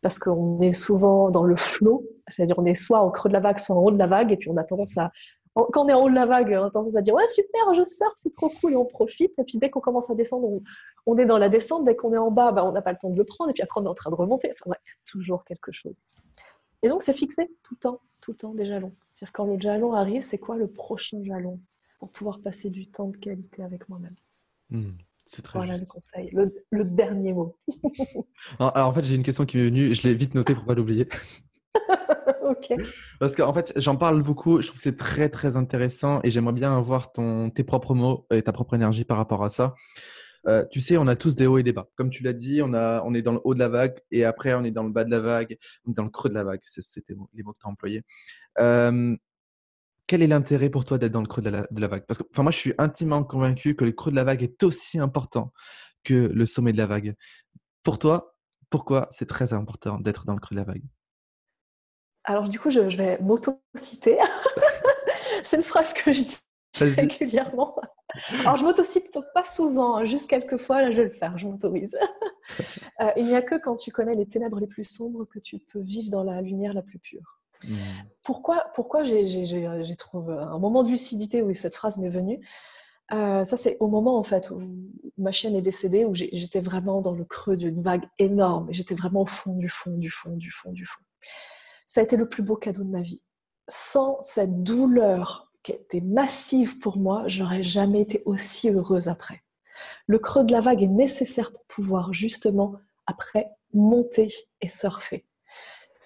[0.00, 3.40] parce qu'on est souvent dans le flot, c'est-à-dire on est soit au creux de la
[3.40, 5.10] vague, soit en haut de la vague, et puis on a tendance à,
[5.54, 7.74] quand on est en haut de la vague, on a tendance à dire ouais super,
[7.74, 9.38] je sors, c'est trop cool, et on profite.
[9.38, 10.60] Et puis dès qu'on commence à descendre,
[11.06, 11.84] on, est dans la descente.
[11.84, 13.52] Dès qu'on est en bas, bah, on n'a pas le temps de le prendre, et
[13.52, 14.52] puis après on est en train de remonter.
[14.52, 16.00] Enfin ouais, toujours quelque chose.
[16.82, 18.94] Et donc c'est fixé tout le temps, tout le temps des jalons.
[19.12, 21.60] C'est-à-dire quand le jalon arrive, c'est quoi le prochain jalon
[21.98, 24.14] pour pouvoir passer du temps de qualité avec moi-même?
[24.70, 24.92] Hmm.
[25.26, 27.54] C'est très Voilà le conseil, le, dernier mot.
[28.58, 30.74] alors, en fait, j'ai une question qui m'est venue, je l'ai vite notée pour pas
[30.74, 31.06] l'oublier.
[32.44, 32.72] ok.
[33.20, 36.54] Parce qu'en fait, j'en parle beaucoup, je trouve que c'est très très intéressant et j'aimerais
[36.54, 39.74] bien avoir ton, tes propres mots et ta propre énergie par rapport à ça.
[40.46, 41.88] Euh, tu sais, on a tous des hauts et des bas.
[41.96, 44.24] Comme tu l'as dit, on, a, on est dans le haut de la vague et
[44.24, 46.60] après on est dans le bas de la vague, dans le creux de la vague.
[46.64, 48.02] C'était les mots que tu as employés.
[48.58, 49.16] Euh,
[50.06, 52.06] quel est l'intérêt pour toi d'être dans le creux de la, vague?
[52.06, 54.62] Parce que enfin, moi, je suis intimement convaincu que le creux de la vague est
[54.62, 55.52] aussi important
[56.02, 57.14] que le sommet de la vague.
[57.82, 58.34] Pour toi,
[58.70, 60.84] pourquoi c'est très important d'être dans le creux de la vague?
[62.24, 64.18] Alors du coup, je, vais m'auto-citer.
[65.44, 66.38] c'est une phrase que je dis
[66.80, 67.76] régulièrement.
[68.40, 71.46] Alors je m'auto-cite pas souvent, hein, juste quelques fois, là je vais le faire, je
[71.46, 71.96] m'autorise.
[73.00, 75.58] Euh, il n'y a que quand tu connais les ténèbres les plus sombres que tu
[75.58, 77.38] peux vivre dans la lumière la plus pure.
[77.62, 77.76] Hmm.
[78.22, 82.40] Pourquoi, pourquoi j'ai trouvé un moment de lucidité où cette phrase m'est venue?
[83.12, 84.60] Euh, ça, c'est au moment en fait où
[85.16, 88.68] ma chienne est décédée, où j'étais vraiment dans le creux d'une vague énorme.
[88.70, 91.02] J'étais vraiment au fond du fond, du fond, du fond, du fond.
[91.86, 93.22] Ça a été le plus beau cadeau de ma vie.
[93.68, 99.42] Sans cette douleur qui était massive pour moi, je n'aurais jamais été aussi heureuse après.
[100.06, 102.74] Le creux de la vague est nécessaire pour pouvoir justement
[103.06, 104.28] après monter
[104.60, 105.26] et surfer.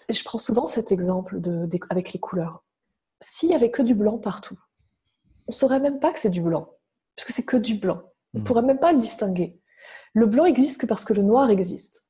[0.09, 2.65] Je prends souvent cet exemple de, avec les couleurs.
[3.21, 4.59] S'il y avait que du blanc partout,
[5.47, 6.69] on saurait même pas que c'est du blanc
[7.17, 8.03] parce que c'est que du blanc.
[8.35, 8.45] On ne hmm.
[8.45, 9.59] pourrait même pas le distinguer.
[10.15, 12.05] Le blanc existe que parce que le noir existe.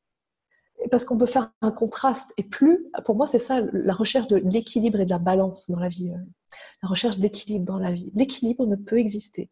[0.85, 2.33] Et parce qu'on peut faire un contraste.
[2.39, 5.79] Et plus, pour moi, c'est ça, la recherche de l'équilibre et de la balance dans
[5.79, 6.13] la vie.
[6.53, 8.11] Euh, la recherche d'équilibre dans la vie.
[8.15, 9.51] L'équilibre ne peut exister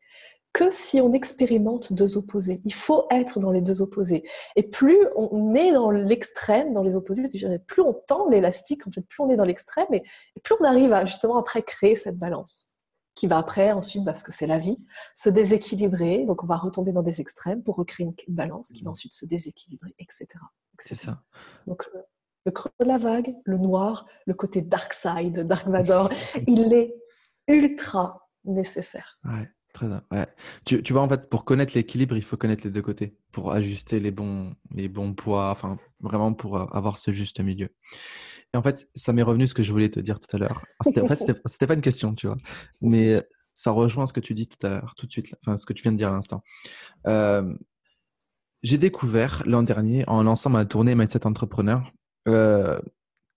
[0.53, 2.61] que si on expérimente deux opposés.
[2.65, 4.25] Il faut être dans les deux opposés.
[4.57, 7.29] Et plus on est dans l'extrême, dans les opposés,
[7.67, 10.03] plus on tend l'élastique, en fait, plus on est dans l'extrême, et,
[10.43, 12.75] plus on arrive à justement après créer cette balance
[13.15, 14.79] qui va après, ensuite, parce que c'est la vie,
[15.15, 16.25] se déséquilibrer.
[16.25, 18.93] Donc, on va retomber dans des extrêmes pour recréer une balance qui va mmh.
[18.93, 20.27] ensuite se déséquilibrer, etc.
[20.79, 21.21] C'est ça.
[21.67, 21.85] Donc,
[22.45, 26.11] le, creux de la vague, le noir, le côté dark side, Dark Vador,
[26.47, 26.95] il est
[27.49, 29.19] ultra nécessaire.
[29.25, 29.49] Ouais.
[29.73, 30.03] Très bien.
[30.11, 30.27] Ouais.
[30.67, 33.53] Tu, tu, vois, en fait, pour connaître l'équilibre, il faut connaître les deux côtés, pour
[33.53, 37.69] ajuster les bons, les bons poids, enfin, vraiment pour avoir ce juste milieu.
[38.53, 40.65] Et en fait, ça m'est revenu ce que je voulais te dire tout à l'heure.
[40.85, 42.37] En fait, c'était pas une question, tu vois.
[42.81, 43.25] Mais
[43.55, 45.73] ça rejoint ce que tu dis tout à l'heure, tout de suite, enfin, ce que
[45.73, 46.43] tu viens de dire à l'instant.
[47.07, 47.55] Euh,
[48.63, 51.93] j'ai découvert l'an dernier, en lançant ma tournée Mindset Entrepreneur,
[52.35, 52.81] euh,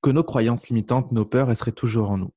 [0.02, 2.32] que nos croyances limitantes, nos peurs, elles seraient toujours en nous.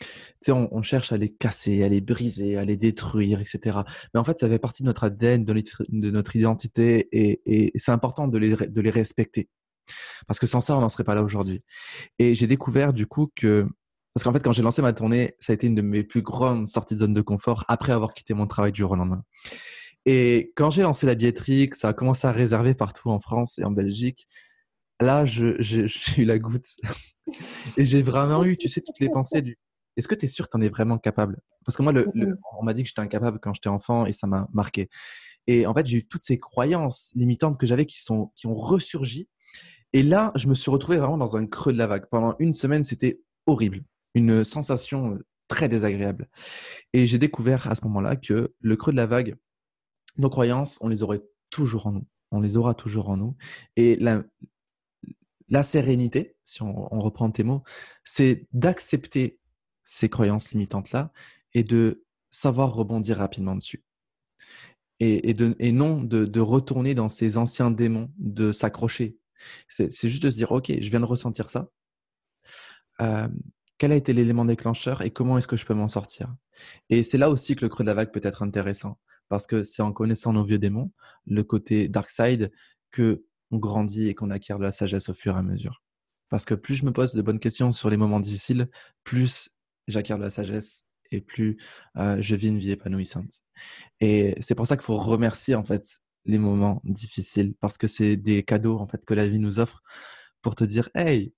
[0.00, 3.78] Tu sais, on, cherche à les casser, à les briser, à les détruire, etc.
[4.12, 7.40] Mais en fait, ça fait partie de notre ADN, de notre, de notre identité, et,
[7.46, 9.48] et c'est important de les, de les respecter.
[10.26, 11.62] Parce que sans ça, on n'en serait pas là aujourd'hui.
[12.18, 13.66] Et j'ai découvert du coup que,
[14.14, 16.22] parce qu'en fait, quand j'ai lancé ma tournée, ça a été une de mes plus
[16.22, 19.22] grandes sorties de zone de confort après avoir quitté mon travail du jour au lendemain.
[20.04, 23.58] Et quand j'ai lancé la billetterie, que ça a commencé à réserver partout en France
[23.58, 24.26] et en Belgique,
[25.02, 25.86] là, j'ai
[26.16, 26.66] eu la goutte.
[27.76, 29.58] et j'ai vraiment eu, tu sais, toutes les pensées du
[29.98, 31.38] est-ce que tu es sûr que tu en es vraiment capable?
[31.66, 32.10] Parce que moi, le,
[32.58, 34.88] on m'a dit que j'étais incapable quand j'étais enfant et ça m'a marqué.
[35.46, 38.54] Et en fait, j'ai eu toutes ces croyances limitantes que j'avais qui, sont, qui ont
[38.54, 39.28] ressurgi
[39.92, 42.06] et là, je me suis retrouvé vraiment dans un creux de la vague.
[42.10, 43.82] Pendant une semaine, c'était horrible.
[44.14, 46.28] Une sensation euh, très désagréable.
[46.92, 49.36] Et j'ai découvert à ce moment-là que le creux de la vague,
[50.16, 52.06] nos croyances, on les aurait toujours en nous.
[52.30, 53.36] On les aura toujours en nous.
[53.76, 54.22] Et la,
[55.52, 57.62] la sérénité, si on, reprend tes mots,
[58.04, 59.38] c'est d'accepter
[59.84, 61.12] ces croyances limitantes-là
[61.52, 63.84] et de savoir rebondir rapidement dessus.
[64.98, 65.34] Et,
[65.72, 69.18] non de, de, retourner dans ces anciens démons, de s'accrocher,
[69.68, 71.68] c'est juste de se dire, OK, je viens de ressentir ça.
[73.76, 76.34] quel a été l'élément déclencheur et comment est-ce que je peux m'en sortir?
[76.88, 78.98] Et c'est là aussi que le creux de la vague peut être intéressant,
[79.28, 80.92] parce que c'est en connaissant nos vieux démons,
[81.26, 82.52] le côté dark side,
[82.90, 85.82] que on grandit et qu'on acquiert de la sagesse au fur et à mesure.
[86.28, 88.68] Parce que plus je me pose de bonnes questions sur les moments difficiles,
[89.04, 89.50] plus
[89.86, 91.58] j'acquiers de la sagesse et plus
[91.94, 93.42] je vis une vie épanouissante.
[94.00, 98.16] Et c'est pour ça qu'il faut remercier en fait les moments difficiles parce que c'est
[98.16, 99.82] des cadeaux en fait que la vie nous offre
[100.40, 101.34] pour te dire hey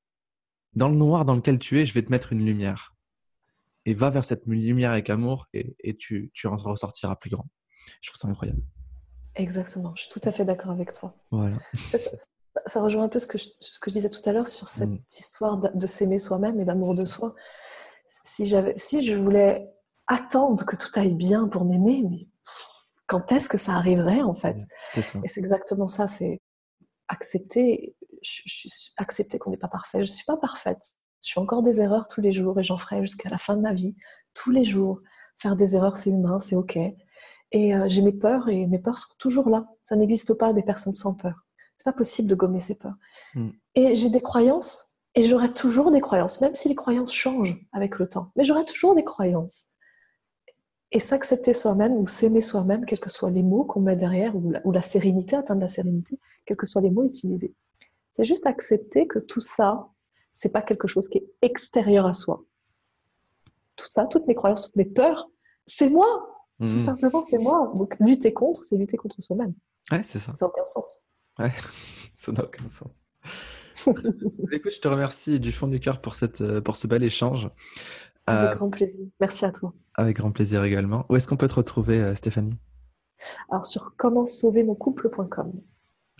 [0.75, 2.95] dans le noir dans lequel tu es je vais te mettre une lumière
[3.87, 7.49] et va vers cette lumière avec amour et, et tu, tu en ressortiras plus grand
[8.03, 8.63] je trouve ça incroyable
[9.37, 11.57] exactement je suis tout à fait d'accord avec toi voilà
[12.67, 14.69] ça, rejoint un peu ce que je, ce que je disais tout à l'heure sur
[14.69, 15.03] cette mmh.
[15.19, 17.35] histoire de, s'aimer soi-même et d'amour de soi
[18.07, 19.71] si si je voulais
[20.07, 22.29] attendre que tout aille bien pour m'aimer mais
[23.07, 24.57] quand est-ce que ça arriverait en fait?
[24.97, 26.41] Et c'est exactement ça, c'est
[27.09, 29.99] accepter, je, accepter qu'on n'est pas parfait.
[29.99, 30.83] Je ne suis pas parfaite.
[31.25, 33.63] Je fais encore des erreurs tous les jours et j'en ferai jusqu'à la fin de
[33.63, 33.95] ma vie,
[34.35, 35.01] tous les jours.
[35.37, 36.79] Faire des erreurs, c'est humain, c'est ok.
[37.55, 39.69] Et euh, j'ai mes peurs et mes peurs sont toujours là.
[39.81, 41.47] Ça n'existe pas des personnes sans peur.
[41.77, 42.97] C'est pas possible de gommer ses peurs.
[43.37, 43.51] Mm.
[43.77, 48.01] Et j'ai des croyances et j'aurai toujours des croyances, même si les croyances changent avec
[48.01, 48.33] le temps.
[48.35, 49.67] Mais j'aurai toujours des croyances.
[50.91, 54.73] Et s'accepter soi-même ou s'aimer soi-même, quels que soient les mots qu'on met derrière, ou
[54.73, 57.55] la, sérénité, atteindre la sérénité, quels que soient les mots utilisés.
[58.11, 59.89] C'est juste accepter que tout ça,
[60.33, 62.45] c'est pas quelque chose qui est extérieur à soi.
[63.77, 65.31] Tout ça, toutes mes croyances, toutes mes peurs,
[65.67, 66.34] c'est moi.
[66.61, 66.79] Tout mmh.
[66.79, 67.73] simplement, c'est moi.
[67.75, 69.55] Donc lutter contre, c'est lutter contre soi-même.
[69.91, 70.35] Ouais, c'est ça.
[70.35, 71.03] Ça n'a aucun sens.
[71.39, 71.53] Ouais,
[72.19, 73.03] ça n'a aucun sens.
[74.53, 77.51] Écoute, je te remercie du fond du cœur pour, cette, pour ce bel échange.
[78.27, 79.01] Avec euh, grand plaisir.
[79.21, 79.73] Merci à toi.
[79.95, 81.05] Avec grand plaisir également.
[81.09, 82.57] Où est-ce qu'on peut te retrouver, euh, Stéphanie?
[83.51, 85.53] Alors, sur comment sauver mon couple.com.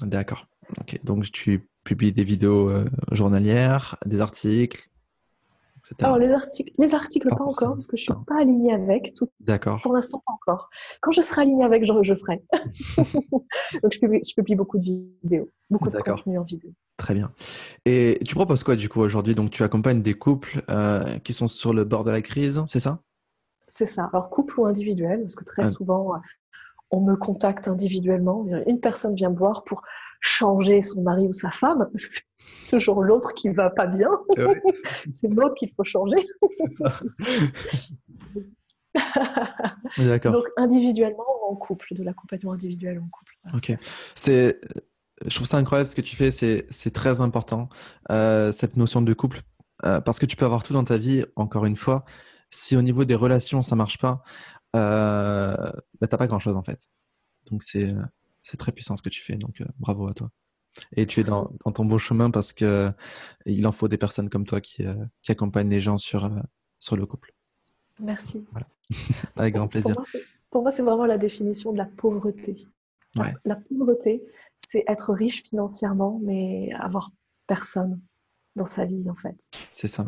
[0.03, 0.47] D'accord.
[0.81, 1.03] Ok.
[1.05, 4.89] Donc, tu publies des vidéos euh, journalières, des articles,
[6.01, 9.15] alors, les articles, les articles pas, encore, parce que je ne suis pas alignée avec.
[9.15, 9.29] Tout...
[9.41, 9.81] D'accord.
[9.83, 10.71] Pour l'instant, pas encore.
[11.01, 12.43] Quand je serai alignée avec, je, je ferai.
[13.83, 16.71] Donc, je publie, je publie, beaucoup de vidéos, beaucoup de contenu en vidéo.
[16.97, 17.33] Très bien.
[17.85, 19.35] Et tu proposes quoi du coup aujourd'hui?
[19.35, 22.81] Donc, tu accompagnes des couples euh, qui sont sur le bord de la crise, c'est
[22.81, 23.01] ça?
[23.69, 24.09] C'est ça.
[24.13, 25.67] Alors, couple ou individuel, parce que très ah.
[25.67, 26.13] souvent,
[26.91, 28.47] on me contacte individuellement.
[28.67, 29.83] Une personne vient me voir pour
[30.21, 31.91] changer son mari ou sa femme.
[31.95, 32.11] C'est
[32.69, 34.09] toujours l'autre qui va pas bien.
[35.11, 36.27] C'est l'autre qu'il faut changer.
[39.99, 40.33] D'accord.
[40.33, 43.35] Donc individuellement ou en couple, de l'accompagnement individuel en couple.
[43.55, 43.77] Ok.
[44.15, 44.61] C'est,
[45.27, 46.31] je trouve ça incroyable ce que tu fais.
[46.31, 47.69] C'est, c'est très important
[48.11, 49.43] euh, cette notion de couple
[49.85, 51.25] euh, parce que tu peux avoir tout dans ta vie.
[51.37, 52.05] Encore une fois,
[52.51, 54.23] si au niveau des relations ça marche pas,
[54.77, 56.87] euh, bah, t'as pas grand chose en fait.
[57.51, 57.95] Donc c'est
[58.43, 60.31] c'est très puissant ce que tu fais, donc euh, bravo à toi.
[60.97, 62.91] Et tu es dans, ton bon chemin parce que
[63.47, 66.41] il en faut des personnes comme toi qui, euh, qui accompagnent les gens sur, euh,
[66.79, 67.33] sur le couple.
[68.01, 68.45] Merci.
[69.37, 69.95] Avec grand plaisir.
[70.51, 72.67] Pour moi, c'est vraiment la définition de la pauvreté.
[73.45, 74.25] La pauvreté,
[74.57, 77.13] c'est être riche financièrement, mais avoir
[77.47, 78.01] personne
[78.57, 79.51] dans sa vie, en fait.
[79.73, 80.05] C'est ça.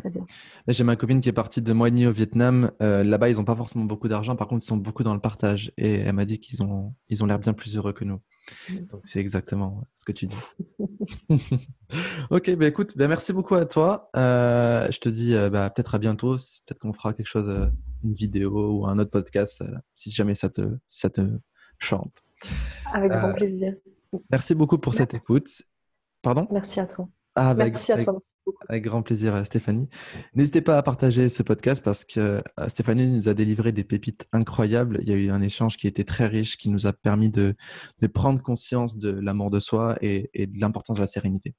[0.67, 2.71] J'ai ma copine qui est partie de mois et demi au Vietnam.
[2.81, 4.35] Euh, là-bas, ils n'ont pas forcément beaucoup d'argent.
[4.35, 5.71] Par contre, ils sont beaucoup dans le partage.
[5.77, 8.21] Et elle m'a dit qu'ils ont ils ont l'air bien plus heureux que nous.
[8.91, 10.37] Donc, c'est exactement ce que tu dis.
[12.29, 14.09] ok, bah, écoute, bah, merci beaucoup à toi.
[14.15, 16.35] Euh, je te dis euh, bah, peut-être à bientôt.
[16.35, 17.71] Peut-être qu'on fera quelque chose,
[18.03, 19.63] une vidéo ou un autre podcast,
[19.95, 21.21] si jamais ça te, ça te
[21.79, 22.23] chante.
[22.93, 23.73] Avec grand plaisir.
[24.31, 25.61] Merci beaucoup pour cette écoute.
[26.21, 26.47] Pardon?
[26.51, 27.07] Merci à toi.
[27.39, 28.19] Ah, bah, merci à toi.
[28.67, 29.87] Avec, grand plaisir, euh, Stéphanie.
[30.33, 34.27] N'hésitez pas à partager ce podcast parce que euh, Stéphanie nous a délivré des pépites
[34.33, 34.97] incroyables.
[35.01, 37.55] Il y a eu un échange qui était très riche, qui nous a permis de,
[38.11, 41.53] prendre conscience de l'amour de soi et, de l'importance de la sérénité.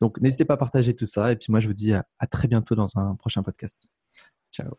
[0.00, 1.32] Donc, n'hésitez pas à partager tout ça.
[1.32, 3.90] Et puis, moi, je vous dis à très bientôt dans un prochain podcast.
[4.52, 4.70] Ciao.